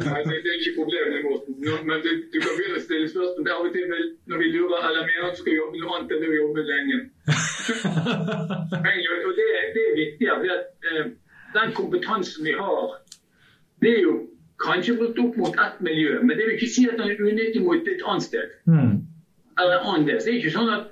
[0.08, 1.54] Nei, det er ikke problemet, Morten.
[1.90, 3.44] Men du, du kan begynne å stille spørsmål.
[3.44, 3.86] Det er av og til
[4.32, 6.98] når vi lurer eller mener at du skal jobbe noe annet enn å jobbe lenge.
[9.28, 10.28] og det, det, er viktig.
[10.34, 10.42] at
[10.92, 11.06] uh,
[11.58, 12.86] Den kompetansen vi har,
[13.82, 14.14] det er jo
[14.64, 17.62] kanskje brukt opp mot ett miljø, men det vil ikke si at den er unyttig
[17.66, 18.48] mot et annet sted.
[18.66, 18.94] Mm.
[19.62, 20.24] Eller annerledes.
[20.26, 20.84] Det er ikke sånn at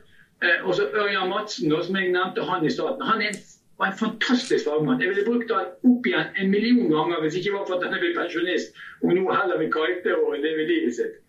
[0.46, 3.06] Eh, og så Ørjan Madsen, da, som jeg nevnte han i starten.
[3.10, 3.38] Han er,
[3.80, 5.02] var en fantastisk fagmann.
[5.02, 7.96] Jeg ville brukt han opp igjen en million ganger hvis ikke var for at han
[7.98, 11.22] er blitt pensjonist og nå heller vil kite og leve livet sitt.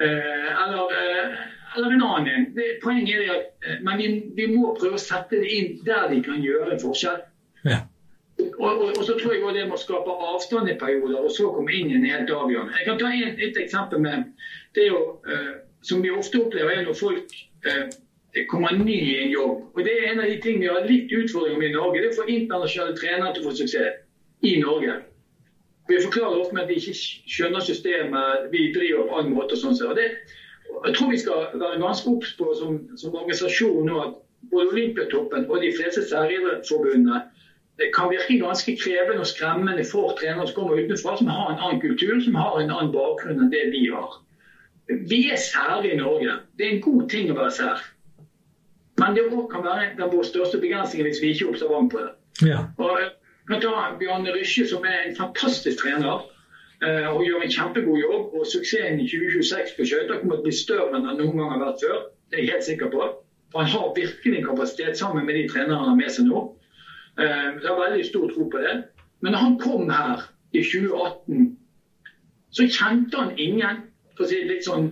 [0.00, 1.38] Eh, eller, eh,
[1.76, 2.60] eller, en annen en.
[2.84, 6.40] Poenget er at men vi, vi, må prøve å sette det inn der de kan
[6.44, 7.24] gjøre en forskjell.
[7.68, 7.82] Ja.
[8.40, 11.74] Og, og, og, så tror jeg det må skape avstand i perioder, og så komme
[11.76, 12.78] inn i en helt avgjørende.
[12.78, 14.30] Jeg kan ta en, et eksempel med
[14.76, 15.00] det jo,
[15.82, 17.90] som vi ofte opplever, er når folk eh,
[18.34, 19.62] det kommer ny i en jobb.
[19.74, 22.00] Og Det er en av de tingene vi har litt utfordringer med i Norge.
[22.00, 23.98] Det er å få internasjonale trenere til å få suksess
[24.46, 25.00] i Norge.
[25.90, 26.94] Vi forklarer ofte med at de ikke
[27.34, 29.56] skjønner systemet vi driver på annen måte.
[29.56, 29.74] og sånn.
[29.88, 30.06] Og det,
[30.70, 34.16] jeg tror vi skal være ganske obs på som, som, organisasjon nå at
[34.54, 37.20] både Olympiatoppen og de fleste særidrettsforbundene
[37.96, 41.80] kan virke ganske krevende og skremmende for trenere som kommer utenfra, som har en annen
[41.80, 44.18] kultur, som har en annen bakgrunn enn det vi har.
[45.10, 46.38] Vi er sære i Norge.
[46.58, 47.82] Det er en god ting å være sær.
[49.00, 52.10] Men det kan være den vår største begrensning hvis vi ikke er observant på det.
[52.50, 52.58] Ja.
[52.76, 53.10] Og, eh,
[53.48, 56.26] kan ta Bjarne Rysje, som er en fantastisk trener
[56.84, 58.34] eh, og gjør en kjempegod jobb.
[58.38, 61.52] og Suksessen i 2026 på skøyter kommer til å bli større enn den noen gang
[61.56, 61.98] har vært før.
[62.30, 63.08] Det er jeg helt sikker på.
[63.50, 66.44] For Han har virkelig kapasitet sammen med de trenerne han har med seg nå.
[67.18, 68.76] Eh, jeg har veldig stor tro på det.
[69.20, 71.56] Men når han kom her i 2018,
[72.50, 73.82] så kjente han ingen,
[74.16, 74.88] for å si det litt sånn,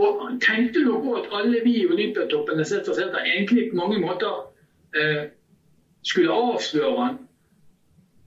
[0.00, 4.46] Og tenkte nok på at alle vi i etter, egentlig på mange måter
[4.96, 5.28] eh,
[6.02, 7.18] skulle avsløre han.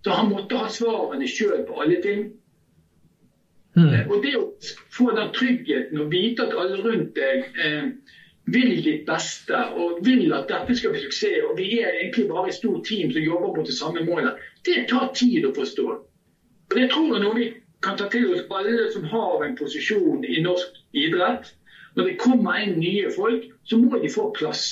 [0.03, 2.25] Så han måtte ha svarene sjøl på alle ting.
[3.75, 3.93] Mm.
[3.93, 4.49] Eh, og det å
[4.93, 7.87] få den tryggheten og vite at alle rundt deg eh,
[8.53, 12.51] vil ditt beste og vil at dette skal bli suksess, og vi er egentlig bare
[12.51, 15.87] et stort team som jobber mot det samme målet, det tar tid å forstå.
[16.69, 17.49] Og Det tror jeg noe vi
[17.83, 21.53] kan ta til oss alle som har en posisjon i norsk idrett.
[21.95, 24.65] Når det kommer inn nye folk, så må de få plass.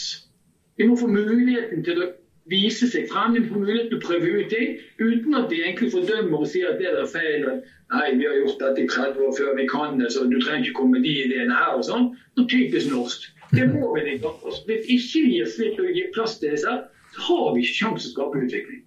[0.77, 2.07] De må få muligheten til å
[2.49, 5.59] vise seg frem, de må få muligheten til å prøve ut ting uten at de
[5.61, 7.45] egentlig fordømmer og sier at det er feil.
[7.91, 10.65] Nei, vi har gjort dette i 30 år før vi kan det, så du trenger
[10.65, 12.07] ikke komme med de ideene her og sånn.
[12.39, 13.27] Noe typisk norsk.
[13.51, 14.31] Det må vi ikke.
[14.69, 16.77] Hvis ikke vi gir slipp og gir plass til disse,
[17.11, 18.81] så har vi ikke sjanse til å skape utvikling.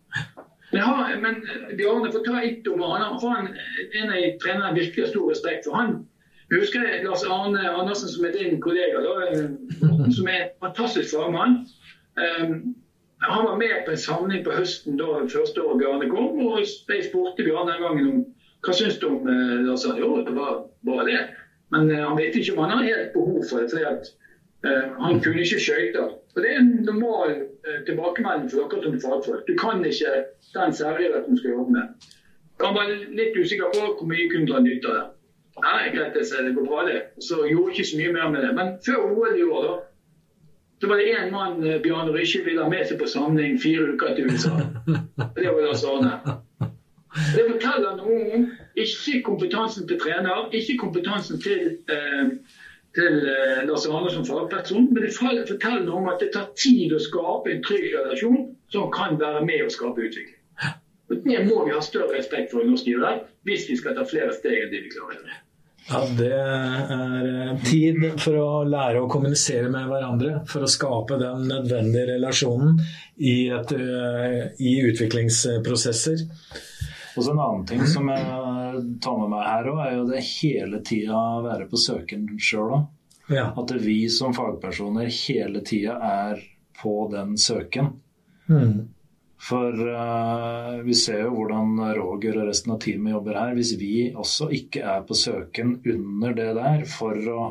[0.72, 1.43] Men, har, men
[1.76, 3.51] Bjarne, for ta ett om han, han,
[4.01, 5.76] en av trenerne virkelig har stor respekt for.
[5.78, 5.99] Han
[6.51, 9.12] jeg husker Lars Arne Andersen, som er din kollega, da,
[10.12, 11.62] som er en fantastisk fagmann.
[12.20, 12.74] Um,
[13.18, 17.07] han var med på en samling på høsten da første året Bjarne kom, og jeg
[17.09, 18.20] spurte Bjarne den gangen om
[18.64, 20.03] hva syns du om uh, Lars Arne.
[20.05, 21.22] Jo, det var bare det.
[21.72, 24.12] Men uh, han vet ikke om han har helt behov for det, fordi at
[24.68, 26.12] uh, han kunne ikke skøyter.
[26.34, 27.34] Og Det er en normal
[27.64, 29.49] uh, tilbakemelding for dere som fagfolk.
[29.49, 30.14] Du kan ikke
[30.55, 32.12] den særligheten du skal jobbe med.
[32.62, 35.07] Han var litt usikker på hvor mye kunne dra nytte av det.
[35.63, 37.01] Nei, greit, det, det går bra, det.
[37.23, 38.55] Så jeg gjorde ikke så mye mer med det.
[38.57, 39.75] Men før OL i år, da,
[40.81, 43.95] så var det én mann eh, Bjarne Rysje ville ha med seg på samling fire
[43.95, 44.57] uker til USA.
[45.39, 46.17] Det var Lars Arne.
[47.15, 48.45] Det forteller noe om
[48.83, 52.35] ikke kompetansen til trener, ikke kompetansen til, eh,
[52.99, 56.93] til eh, Lars Arne som fagperson, men det forteller noe om at det tar tid
[56.93, 60.41] å skape en trygg relasjon som kan være med å skape utvikling.
[61.13, 64.05] Og Det må vi ha større respekt for i norsk idrett hvis vi skal ta
[64.09, 65.37] flere steg enn det vi klarer.
[65.89, 70.39] Ja, Det er eh, tid for å lære å kommunisere med hverandre.
[70.49, 72.78] For å skape den nødvendige relasjonen
[73.20, 76.24] i, et, eh, i utviklingsprosesser.
[77.14, 78.24] Og så En annen ting som jeg
[79.05, 82.89] tar med meg her, òg, er jo det hele tida være på søken sjøl òg.
[83.30, 83.47] Ja.
[83.57, 86.43] At vi som fagpersoner hele tida er
[86.80, 87.95] på den søken.
[88.49, 88.89] Mm.
[89.45, 93.53] For uh, vi ser jo hvordan Roger og resten av teamet jobber her.
[93.59, 97.45] Hvis vi også ikke er på søken under det der for å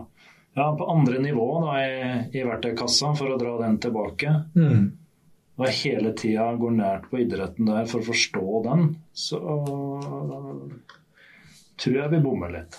[0.53, 1.93] Ja, på andre nivå da, i,
[2.37, 4.33] i verktøykassa for å dra den tilbake.
[4.53, 4.83] Mm.
[5.57, 8.83] Og hele tida går nært på idretten der for å forstå den,
[9.17, 9.39] så
[11.81, 12.77] tror jeg vi bommer litt.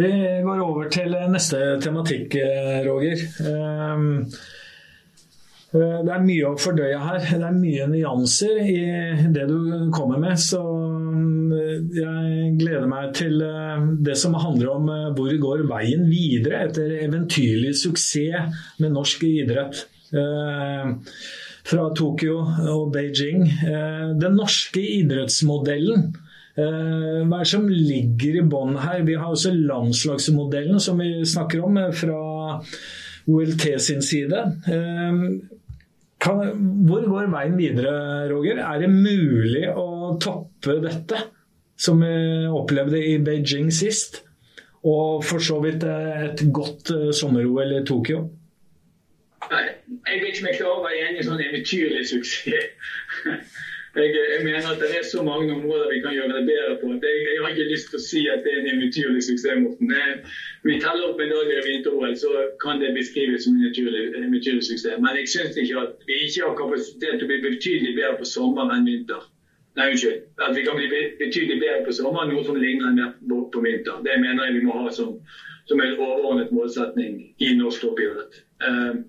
[0.00, 0.08] Vi
[0.48, 3.28] går over til neste tematikk, eh, Roger.
[3.44, 4.61] Um, Eh,
[5.72, 7.22] det er mye å fordøye her.
[7.40, 8.80] Det er mye nyanser i
[9.32, 10.36] det du kommer med.
[10.40, 11.54] Så mm,
[11.96, 16.92] jeg gleder meg til eh, det som handler om eh, hvor går veien videre etter
[17.06, 18.52] eventyrlig suksess
[18.82, 22.34] med norsk idrett fra Tokyo
[22.68, 23.46] og Beijing.
[24.20, 26.10] Den norske idrettsmodellen
[26.52, 29.00] Eh, hva er det som ligger i bånn her?
[29.06, 32.18] Vi har også landslagsmodellen som vi snakker om eh, fra
[33.30, 34.42] OLT sin side.
[36.22, 38.60] Eh, kan, hvor går veien videre, Roger?
[38.62, 41.18] Er det mulig å toppe dette,
[41.76, 44.22] som vi opplevde i Beijing sist?
[44.82, 48.24] Og for så vidt et godt sommer-OL i Tokyo?
[49.50, 49.66] Nei,
[50.06, 52.88] jeg vet ikke om jeg klarer enig i sånn eventyrlig suksess.
[53.94, 56.92] Jeg, jeg, mener at det er så mange områder vi kan gjøre det bedre på.
[56.92, 59.58] Jeg, jeg, har ikke lyst til å si at det er en eventyrlig suksess.
[59.60, 59.92] Morten.
[60.64, 62.30] Vi teller opp medaljer i vinter-OL, så
[62.64, 64.96] kan det beskrives som en eventyrlig suksess.
[64.96, 68.30] Men jeg syns ikke at vi ikke har kapasitet til å bli betydelig bedre på
[68.32, 69.28] sommer enn vinter.
[69.76, 70.24] Nei, unnskyld.
[70.40, 70.88] At vi kan bli
[71.20, 74.00] betydelig bedre på sommer, noe som ligner mer på vinter.
[74.04, 75.18] Det mener jeg vi må ha som,
[75.68, 78.40] som en overordnet målsetning i norsk toppidrett.
[78.64, 79.04] Uh,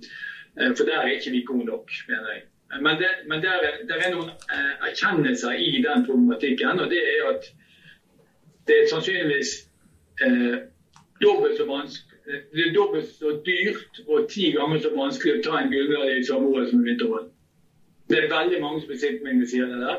[0.75, 2.49] for der er ikke vi gode nok, mener jeg.
[2.81, 6.79] Men det, men der, er, er, noen eh, erkjennelser i den problematikken.
[6.79, 7.49] Og det er at
[8.67, 9.53] det er sannsynligvis
[10.23, 10.57] eh,
[11.21, 15.57] dobbelt så vanskelig det er dobbelt så dyrt og ti ganger så vanskelig å ta
[15.59, 17.25] en gullmedalje i samme år som i vinter-OL.
[18.07, 19.97] Det er veldig mange som sitter med sier det der.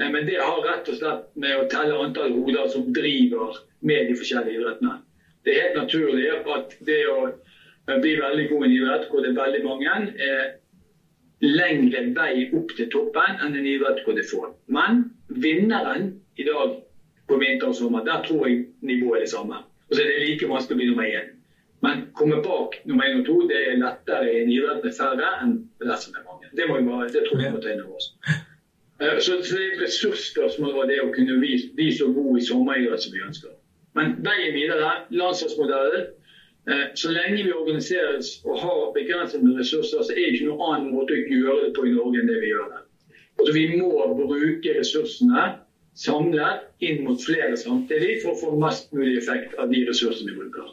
[0.00, 4.10] Eh, men det har rett og slett med å telle antall hoder som driver med
[4.10, 4.98] de forskjellige idrettene.
[5.44, 7.32] Det er helt naturlig at det å
[7.88, 9.94] bli veldig god i en idrett hvor det er veldig mange,
[11.42, 14.46] lengre vei opp til toppen enn en idrett hvor det er få.
[14.70, 15.04] Men
[15.42, 16.76] vinneren i dag
[17.28, 19.62] på vinter og sommer, der tror jeg nivået er det samme.
[19.88, 21.32] Og så er det like vanskelig å bli nummer én.
[21.82, 25.32] Men komme bak nummer én og to det er lettere i en idrett med færre
[25.42, 26.50] enn det som er mange.
[26.54, 28.10] Det, må vi bare, det tror jeg må ta inn over oss.
[29.02, 33.02] Eh, så det er et ressursspørsmål var det å kunne bli, så god i sommeridrett
[33.02, 33.56] som vi ønsker.
[33.98, 36.06] Men veien videre, landslagsmodellen,
[36.94, 41.16] så lenge vi organiseres og har begrenset ressurser, så er det ikke noen annen måte
[41.16, 42.82] å gjøre det på i Norge enn det vi gjør det.
[43.40, 45.48] Altså, vi må bruke ressursene
[45.98, 50.38] samlet inn mot flere samtidig for å få mest mulig effekt av de ressursene vi
[50.38, 50.70] bruker.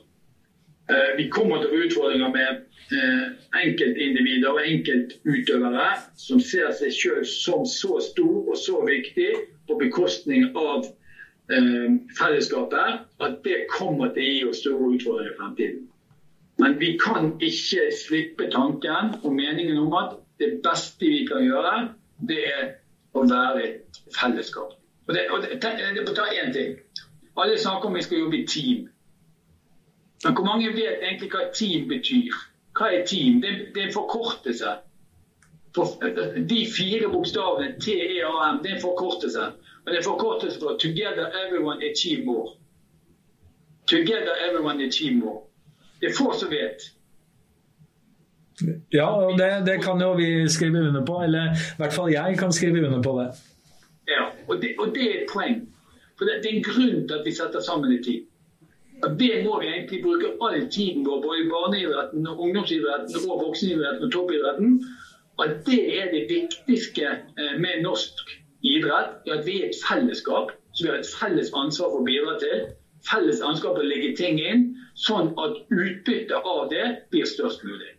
[0.89, 2.61] Eh, vi kommer til å få utfordringer med
[2.95, 3.25] eh,
[3.59, 9.31] enkeltindivider og enkeltutøvere som ser seg selv som så stor og så viktig
[9.69, 10.87] på bekostning av
[11.49, 15.87] Eh, fellesskapet, at det kommer til å gi oss store utfordringer i fremtiden.
[16.61, 21.71] Men vi kan ikke slippe tanken og meningen om at det beste vi kan gjøre,
[22.29, 22.67] det er
[23.17, 24.75] å være et fellesskap.
[25.07, 25.57] Og det, og det,
[26.13, 26.77] ta én ting.
[27.33, 28.85] Alle snakker om vi skal jobbe i team.
[30.23, 32.35] Men hvor mange vet egentlig hva team betyr?
[32.77, 33.41] Hva er team?
[33.41, 34.75] Det, det er en forkortelse.
[35.85, 39.43] For, de fire bokstavene TEAM, det er en forkortelse.
[39.85, 42.57] Og det forkortes for 'Together everyone achieve more'.
[43.87, 45.41] Together everyone achieve more.
[45.99, 46.79] Det er få som vet.
[48.93, 51.21] Ja, og det, det, kan jo vi skrive under på.
[51.23, 53.29] Eller i hvert fall jeg kan skrive under på det.
[54.07, 55.55] Ja, og det, og det er et poeng.
[56.17, 58.21] For det, det, er en grunn til at vi setter sammen i tid.
[59.03, 64.03] Og Det må vi egentlig bruke all tiden vår, både i barneidretten, ungdomsidretten, og voksenidretten
[64.05, 64.69] og toppidretten.
[65.39, 67.05] Og det er det viktigste
[67.39, 68.33] eh, med norsk
[68.67, 72.07] idrett er at vi er et fellesskap som vi har et felles ansvar for å
[72.07, 72.65] bidra til.
[73.07, 74.65] Felles ansvar for å legge ting inn,
[74.99, 77.93] sånn at utbyttet av det blir størst mulig.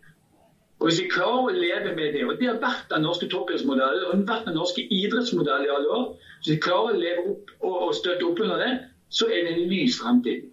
[0.81, 4.05] Og Hvis vi klarer å leve med det, og det har vært den norske toppidrettsmodellen
[4.07, 6.07] og vært den norske idrettsmodellen i alle år,
[6.39, 8.71] hvis vi klarer å leve opp og støtte opp under det,
[9.13, 10.47] så er det en lys fremtid.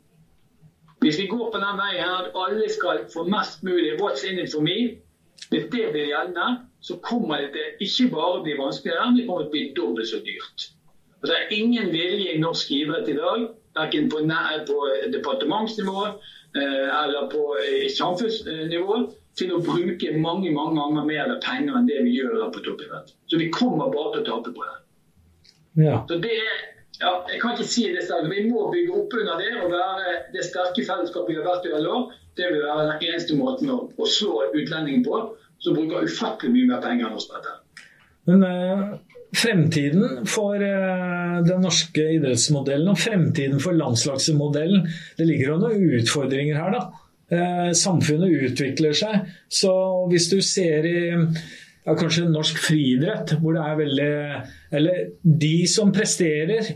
[1.00, 4.52] Hvis vi går på den veien at alle skal få mest mulig 'what's in it
[4.52, 4.98] for me',
[5.48, 9.26] hvis det blir gjeldende, så kommer det til ikke bare å bli vanskeligere, men det
[9.26, 10.68] kommer til å bli dobbelt så dyrt.
[11.18, 13.48] Og det er ingen vilje i norsk idrett i dag,
[13.78, 14.22] verken på,
[14.68, 14.78] på
[15.14, 17.42] departementsnivå eh, eller på
[17.94, 18.98] samfunnsnivå,
[19.38, 23.12] til å bruke mange mange ganger mer penger enn det vi gjør på toppidrett.
[23.30, 24.78] Så vi kommer bare til å tape på det.
[25.84, 26.00] Ja.
[26.08, 26.56] Så det er
[26.98, 28.30] ja, jeg kan ikke si det selv.
[28.32, 31.74] Vi må bygge opp under det og være det sterke fellesskapet vi har vært i
[31.76, 32.16] alle år.
[32.38, 35.20] Det vil være den eneste måten å, å slå utlendingen på
[35.62, 37.84] som bruker ufattelig mye mer penger enn oss på dette.
[38.28, 38.82] Men eh,
[39.36, 44.88] fremtiden for eh, den norske idrettsmodellen og fremtiden for landslagsmodellen,
[45.18, 47.04] det ligger jo noen utfordringer her, da.
[47.28, 49.32] Eh, samfunnet utvikler seg.
[49.52, 49.72] Så
[50.12, 51.00] hvis du ser i
[51.88, 54.12] ja, kanskje norsk friidrett, hvor det er veldig
[54.78, 56.72] Eller de som presterer,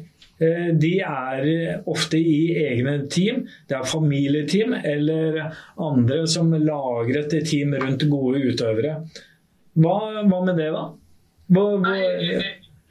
[0.83, 3.45] de er ofte i egne team.
[3.69, 5.43] Det er familieteam eller
[5.81, 8.99] andre som lager et team rundt gode utøvere.
[9.79, 9.97] Hva,
[10.29, 10.89] hva med det, da?
[11.53, 11.95] Hva, hva,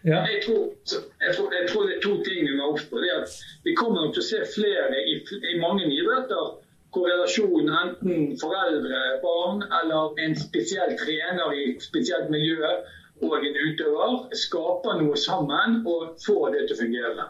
[0.02, 0.24] ja.
[0.26, 3.02] jeg, tror, jeg, tror, jeg, tror, det er to ting vi må opp på.
[3.04, 5.20] Det at vi kommer nok til å se flere i,
[5.54, 6.58] i mange idretter
[7.00, 12.66] relasjonen enten foreldre, barn eller en spesiell trener i et spesielt miljø
[13.22, 17.28] og en utøver skaper noe sammen og får det til å fungere.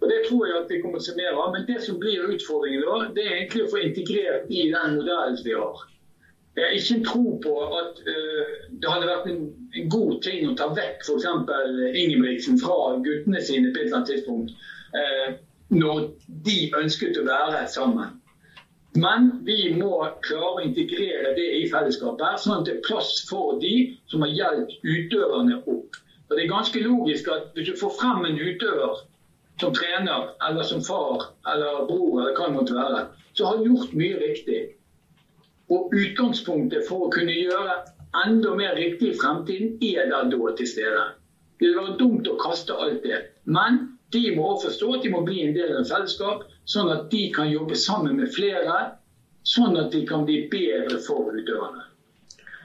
[0.00, 1.52] Og Det tror jeg at vi kommer til å se mer av.
[1.54, 5.40] Men det som blir utfordringen da, det er egentlig å få integrert i den modellen
[5.44, 5.82] vi har.
[6.58, 9.42] Jeg har ikke en tro på at uh, det hadde vært en,
[9.74, 11.26] en, god ting å ta vekk f.eks.
[12.02, 14.56] Ingebrigtsen fra guttene sine på et eller annet tidspunkt.
[14.94, 15.36] Uh,
[15.68, 16.08] når
[16.46, 18.16] de ønsket å være sammen.
[18.98, 19.92] Men vi må
[20.24, 23.74] klare å integrere det i fellesskapet, sånn at det er plass for de
[24.10, 25.98] som har hjulpet utøverne opp.
[26.28, 29.04] Og Det er ganske logisk at hvis du får frem en utøver
[29.60, 33.94] som trener, eller som far eller bror, eller hva det måtte være, som har gjort
[33.98, 34.58] mye riktig.
[35.74, 37.74] Og utgangspunktet for å kunne gjøre
[38.24, 41.04] enda mer riktig i fremtiden, er der da til stede.
[41.58, 43.18] Det vil være dumt å kaste alt det.
[43.44, 43.82] Men
[44.14, 47.08] de må også forstå at de må bli en del av et fellesskap, sånn at
[47.12, 48.78] de kan jobbe sammen med flere,
[49.48, 51.84] sånn at de kan bli bedre for utøverne.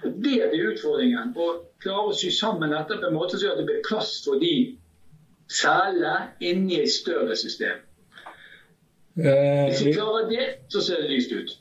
[0.04, 1.32] Det blir utfordringen.
[1.36, 1.50] Å
[1.84, 4.54] klare å sy sammen dette på en måte så at det blir plass for de
[5.54, 7.82] selge inni et større system.
[9.18, 11.58] Eh, Hvis vi klarer det, så ser det lyst ut.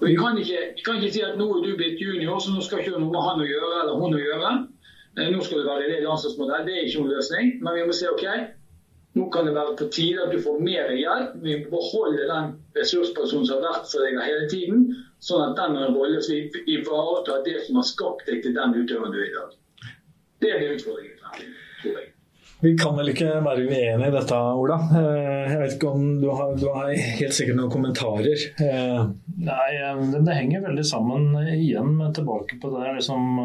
[0.00, 2.52] Og vi kan ikke, vi kan ikke si at nå er du blitt junior, så
[2.52, 4.50] nå skal ikke noe med han å gjøre eller hun å gjøre.
[5.18, 6.66] Eh, nå skal du være i det landslagsmodell.
[6.66, 7.54] Det er ikke noen løsning.
[7.62, 8.26] Men vi må se OK,
[9.16, 11.34] nå kan det være på tide at du får mer hjelp.
[11.44, 14.86] Vi må beholde den ressurspersonen som har vært for deg hele tiden,
[15.24, 19.14] sånn at den rollen rolle som ivaretar det som har skapt deg til den utøveren
[19.14, 19.58] du er i dag.
[20.42, 22.11] Det er utfordringen, tror jeg.
[22.62, 24.76] Vi kan vel ikke være uenige i dette, Ola.
[24.94, 28.44] Eh, jeg vet ikke om du har, du har helt sikkert noen kommentarer?
[28.62, 29.00] Eh,
[29.42, 29.70] Nei,
[30.12, 33.40] det, det henger veldig sammen igjen tilbake på det liksom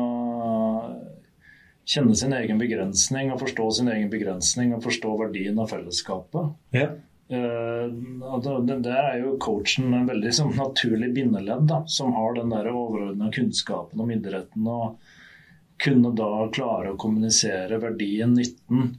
[1.88, 6.50] Kjenne sin egen begrensning og forstå sin egen begrensning og forstå verdien av fellesskapet.
[6.76, 6.90] Ja.
[7.32, 13.32] Det er jo coachen en veldig sånn, naturlig bindeledd, da, som har den der overordna
[13.32, 14.68] kunnskapen om idretten.
[14.68, 15.00] og
[15.78, 18.96] kunne da klare å kommunisere verdien, nytten,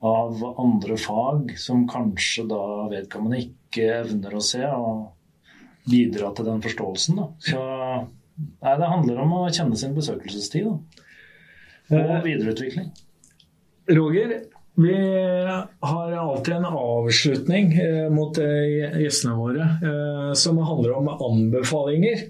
[0.00, 6.62] av andre fag som kanskje da vedkommende ikke evner å se, og bidra til den
[6.64, 7.20] forståelsen.
[7.20, 7.26] Da.
[7.44, 11.04] Så nei, det handler om å kjenne sin besøkelsestid da.
[11.92, 12.90] og eh, videreutvikling.
[13.90, 14.34] Roger,
[14.80, 19.70] vi har alltid en avslutning eh, mot eh, gjestene våre
[20.38, 22.28] som handler om anbefalinger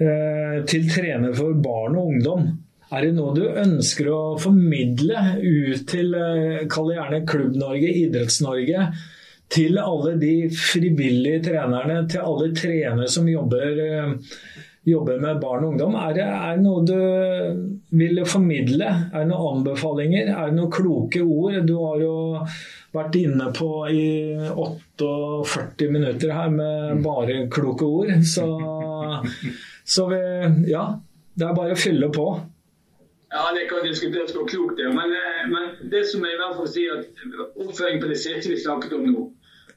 [0.00, 2.46] til trener for barn og ungdom.
[2.90, 8.88] Er det noe du ønsker å formidle ut til eh, kall det gjerne Klubb-Norge, Idretts-Norge?
[9.50, 14.34] Til alle de frivillige trenerne, til alle trenere som jobber, eh,
[14.90, 15.96] jobber med barn og ungdom.
[16.02, 18.90] Er det, er det, noe du vil formidle?
[19.12, 20.34] Er det noen anbefalinger?
[20.34, 21.62] Er det noen kloke ord?
[21.70, 22.14] Du har jo
[22.90, 24.06] vært inne på i
[24.50, 28.16] 48 minutter her med bare kloke ord.
[28.26, 28.48] Så,
[29.86, 30.24] så vi,
[30.72, 30.88] ja,
[31.38, 32.32] det er bare å fylle på.
[33.32, 34.94] Ja, Det kan diskuteres hvor klokt det er.
[34.94, 37.04] Men, eh, men, det som jeg i hvert fall sier, at
[37.56, 39.28] oppføring på det siste vi snakket om nå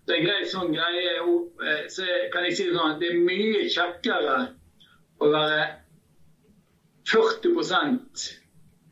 [0.07, 3.21] Det er greit sånn greie, eh, så kan jeg si det sånn at det er
[3.23, 4.39] mye kjekkere
[5.21, 5.61] å være
[7.07, 8.33] 40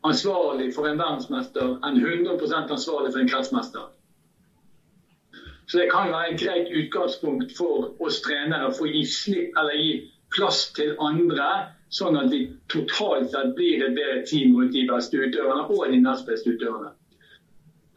[0.08, 3.90] ansvarlig for en verdensmester enn 100 ansvarlig for en kretsmester.
[5.66, 9.92] Så det kan være et greit utgangspunkt for oss trenere for å gi slipp gi
[10.34, 11.46] plass til andre
[11.92, 16.00] sånn at vi totalt sett blir et bedre team mot de beste utøverne og de
[16.00, 16.94] nest beste utøverne.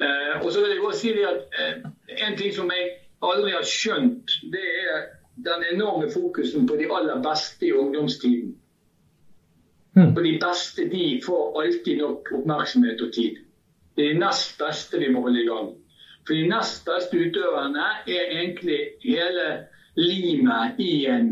[0.04, 1.86] Eh, og så vil jeg også si at eh,
[2.28, 2.90] En ting som jeg
[3.24, 5.06] aldri har skjønt, det er
[5.46, 8.54] den enorme fokusen på de aller beste i ungdomstiden.
[9.96, 10.12] Mm.
[10.14, 13.40] For de beste de får alltid nok oppmerksomhet og tid.
[13.96, 15.72] Det er de nest beste vi må holde i gang.
[16.28, 19.48] For de nest beste utøverne er egentlig hele
[19.96, 21.32] limet i en,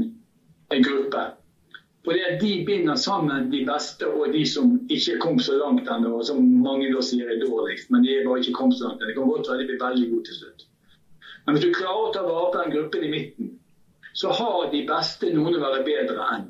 [0.72, 1.26] en gruppe.
[2.04, 6.42] Fordi de binder sammen de beste og de som ikke kom så langt ennå, som
[6.66, 7.90] mange da sier er dårligst.
[7.94, 9.00] Men de er bare ikke kommet så langt.
[9.00, 10.66] Det kan godt være de blir veldig gode til slutt.
[11.46, 13.54] Men hvis du klarer å ta vare på den gruppen i midten,
[14.14, 16.46] så har de beste noen å være bedre enn.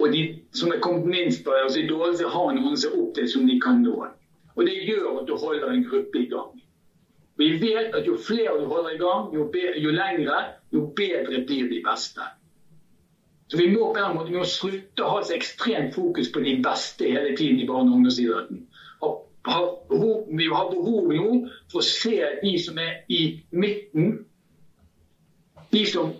[0.00, 0.22] Og de
[0.56, 3.46] som er kommet minst på altså de dårligste har noen som er opp til som
[3.50, 3.98] de kan nå.
[4.56, 6.54] Og det gjør at du holder en gruppe i gang.
[7.40, 9.46] Vi vet at jo flere du holder i gang, jo,
[9.84, 10.40] jo lengre,
[10.72, 12.24] jo bedre blir de beste.
[13.50, 16.52] Så vi må på en måte vi slutte å ha så ekstremt fokus på de
[16.62, 18.60] beste hele tiden i barne- og ungdomsidretten.
[20.38, 21.30] Vi har behov nå
[21.72, 24.20] for å se de som er i midten.
[25.74, 26.12] De som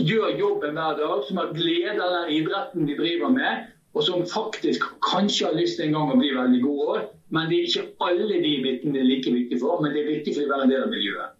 [0.00, 4.24] gjør jobben hver dag, som har glede av den idretten de driver med, og som
[4.24, 7.02] faktisk kanskje har lyst en gang å bli veldig gode.
[7.28, 10.12] Men det er ikke alle de midten det er like viktig for, men det er
[10.14, 11.36] viktig for å være en del av miljøet.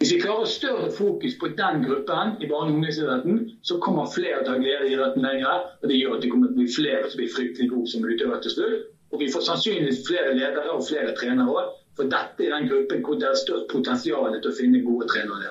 [0.00, 4.38] Hvis vi klarer større fokus på den gruppen i barne- og ungdomsidretten, så kommer flere
[4.40, 5.66] til å ha glede i idretten lenger.
[5.82, 8.06] Og det gjør at det kommer til å bli flere som blir fryktelig gode som
[8.06, 8.86] utøvere til slutt.
[9.12, 11.74] Og vi får sannsynligvis flere ledere og flere trenere òg.
[11.98, 15.50] For dette er den gruppen hvor det er størst potensial til å finne gode trenere.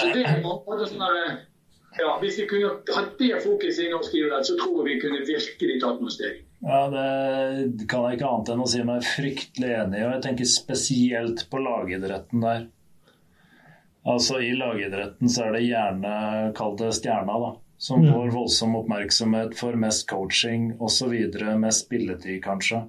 [0.00, 1.06] Så det er sånn
[1.98, 5.22] ja, Hvis vi kunne hatt det fokuset i norsk idrett, så tror jeg vi kunne
[5.26, 6.42] virkelig tatt noen steg.
[6.66, 10.04] Ja, Det kan jeg ikke annet enn å si meg fryktelig enig i.
[10.06, 12.66] Og jeg tenker spesielt på lagidretten der.
[14.08, 16.12] Altså I lagidretten så er det gjerne,
[16.56, 17.50] kall det stjerna, da.
[17.78, 18.12] Som mm.
[18.12, 21.12] får voldsom oppmerksomhet for mest coaching osv.
[21.60, 22.82] Mest spilletid, kanskje.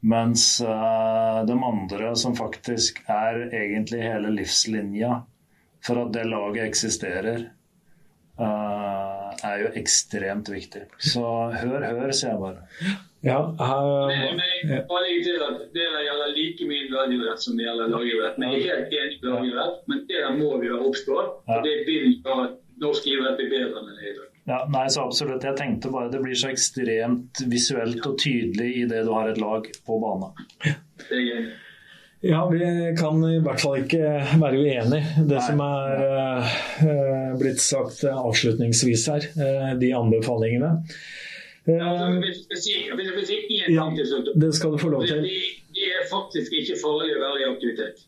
[0.00, 5.18] Mens uh, de andre som faktisk er egentlig hele livslinja
[5.84, 7.48] for at det laget eksisterer,
[9.44, 10.86] er jo ekstremt viktig.
[10.98, 11.24] Så
[11.54, 12.96] hør, hør, sier jeg bare.
[13.26, 17.90] Ja, uh, men, men, bare til at Det gjelder like mye lagidrett som det gjelder
[17.90, 18.38] lagidrett.
[18.38, 21.18] Vi er helt enig i lagidrett, men det må vi være obs på.
[21.18, 24.34] Og det vil gjøre at norsk idrett blir bedre enn det er i dag.
[24.48, 25.44] Ja, nei, så absolutt.
[25.44, 29.40] Jeg tenkte bare det blir så ekstremt visuelt og tydelig i det du har et
[29.42, 30.38] lag på banen.
[31.08, 31.56] Det er enig.
[32.20, 32.58] Ja, vi
[32.98, 34.00] kan i hvert fall ikke
[34.40, 35.00] være uenig.
[35.22, 35.44] Det Nei.
[35.46, 40.72] som er uh, blitt sagt avslutningsvis her, uh, de anbefalingene.
[41.68, 44.32] Ja, hvis jeg vil si én ting til slutt.
[44.34, 45.22] Det skal du få lov til.
[45.22, 45.40] Det,
[45.76, 48.06] det er faktisk ikke farlig å være i aktivitet.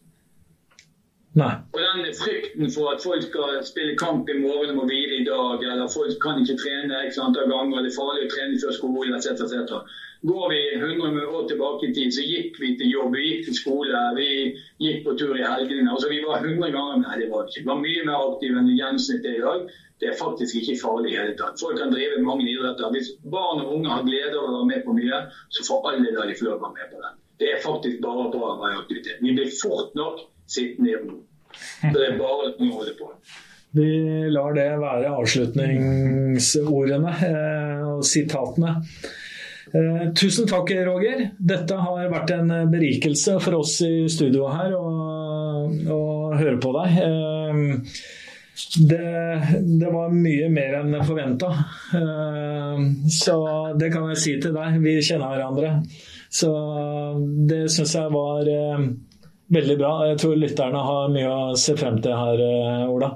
[1.39, 1.53] Nei.
[1.71, 5.27] Og den frykten for at folk skal spille kamp i morgen og må hvile i
[5.29, 8.75] dag, eller folk kan ikke trene x antall ganger, det er farlig å trene før
[8.75, 9.45] skolen etc.
[9.47, 10.01] etc.
[10.23, 13.57] Går vi 100 år tilbake i tid, så gikk vi til jobb, vi gikk til
[13.57, 14.27] skole, vi
[14.85, 15.89] gikk på tur i helgene.
[15.89, 17.63] Altså, vi var 100 ganger Nei, det var ikke.
[17.63, 19.65] Vi var mye mer aktive enn gjennomsnittet i dag.
[20.01, 21.57] Det er faktisk ikke farlig i hele tatt.
[21.61, 22.93] Folk kan drive mange idretter.
[22.93, 25.23] Hvis barn og unge har glede av å være med på mye,
[25.57, 27.13] så får alle da de får være med på det.
[27.41, 29.21] Det er faktisk bare bra å være i aktivitet.
[29.25, 31.17] Vi blir fort nok sittende i.
[31.81, 33.09] Så det er bare å holde på.
[33.77, 33.89] Vi
[34.35, 38.77] lar det være avslutningsordene eh, og sitatene.
[39.71, 41.29] Eh, tusen takk, Roger.
[41.39, 44.89] Dette har vært en berikelse for oss i studio her å,
[46.41, 46.99] høre på deg.
[47.05, 47.87] Eh,
[48.77, 49.43] det,
[49.81, 51.51] det, var mye mer enn forventa.
[51.97, 53.37] Eh, så
[53.79, 54.81] det kan jeg si til deg.
[54.83, 55.73] Vi kjenner hverandre.
[56.31, 56.51] Så
[57.49, 58.85] det syns jeg var eh,
[59.55, 59.95] veldig bra.
[60.11, 63.15] Jeg tror lytterne har mye å se frem til her, eh, Ola.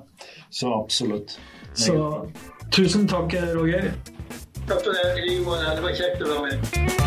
[0.51, 1.37] Så absolutt.
[1.75, 1.99] Så
[2.75, 3.93] tusen takk, Roger.
[4.67, 5.77] Takk for det.
[5.77, 7.04] Det var kjekt å være med.